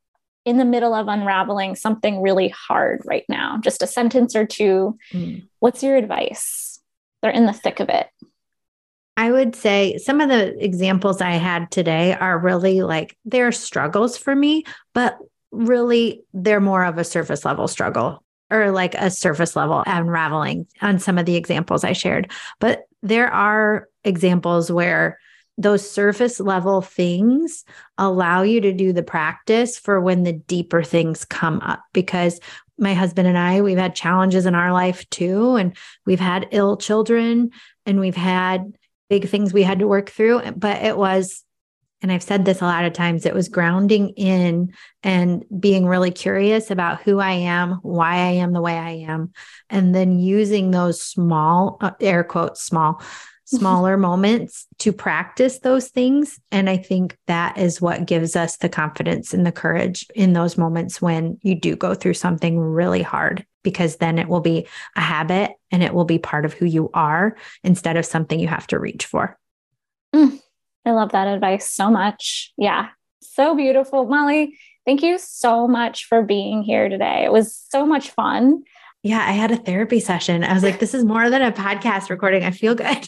[0.45, 3.59] in the middle of unraveling something really hard right now?
[3.61, 4.97] Just a sentence or two.
[5.11, 5.47] Mm.
[5.59, 6.79] What's your advice?
[7.21, 8.07] They're in the thick of it.
[9.17, 14.17] I would say some of the examples I had today are really like they're struggles
[14.17, 14.63] for me,
[14.93, 15.17] but
[15.51, 20.99] really they're more of a surface level struggle or like a surface level unraveling on
[20.99, 22.31] some of the examples I shared.
[22.59, 25.19] But there are examples where
[25.57, 27.65] those surface level things
[27.97, 32.39] allow you to do the practice for when the deeper things come up because
[32.77, 35.75] my husband and I we've had challenges in our life too and
[36.05, 37.51] we've had ill children
[37.85, 38.73] and we've had
[39.09, 41.43] big things we had to work through but it was
[42.01, 44.73] and I've said this a lot of times, it was grounding in
[45.03, 49.33] and being really curious about who I am, why I am the way I am,
[49.69, 53.01] and then using those small, uh, air quotes, small,
[53.45, 56.39] smaller moments to practice those things.
[56.51, 60.55] And I think that is what gives us the confidence and the courage in those
[60.55, 65.01] moments when you do go through something really hard, because then it will be a
[65.01, 68.67] habit and it will be part of who you are instead of something you have
[68.67, 69.37] to reach for.
[70.13, 70.39] Mm.
[70.89, 72.51] I love that advice so much.
[72.57, 72.87] Yeah,
[73.21, 74.05] so beautiful.
[74.05, 77.23] Molly, thank you so much for being here today.
[77.23, 78.63] It was so much fun.
[79.03, 80.43] Yeah, I had a therapy session.
[80.43, 82.43] I was like, this is more than a podcast recording.
[82.43, 83.07] I feel good.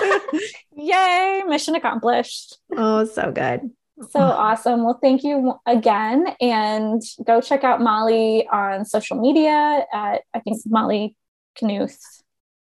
[0.76, 2.58] Yay, mission accomplished.
[2.76, 3.70] Oh, so good.
[4.10, 4.22] So oh.
[4.22, 4.84] awesome.
[4.84, 6.28] Well, thank you again.
[6.40, 11.16] And go check out Molly on social media at, I think, Molly
[11.60, 11.98] Knuth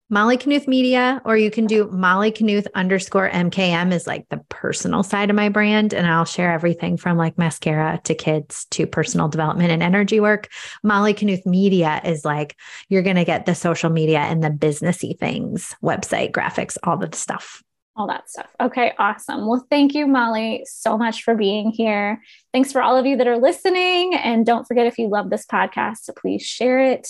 [0.10, 5.04] Molly Knuth Media, or you can do Molly Knuth underscore MKM is like the personal
[5.04, 5.94] side of my brand.
[5.94, 10.48] And I'll share everything from like mascara to kids to personal development and energy work.
[10.82, 12.56] Molly Knuth Media is like,
[12.88, 17.10] you're going to get the social media and the businessy things, website, graphics, all the
[17.16, 17.62] stuff
[17.98, 18.56] all that stuff.
[18.62, 19.48] Okay, awesome.
[19.48, 22.22] Well, thank you, Molly, so much for being here.
[22.54, 24.14] Thanks for all of you that are listening.
[24.14, 27.10] And don't forget if you love this podcast please share it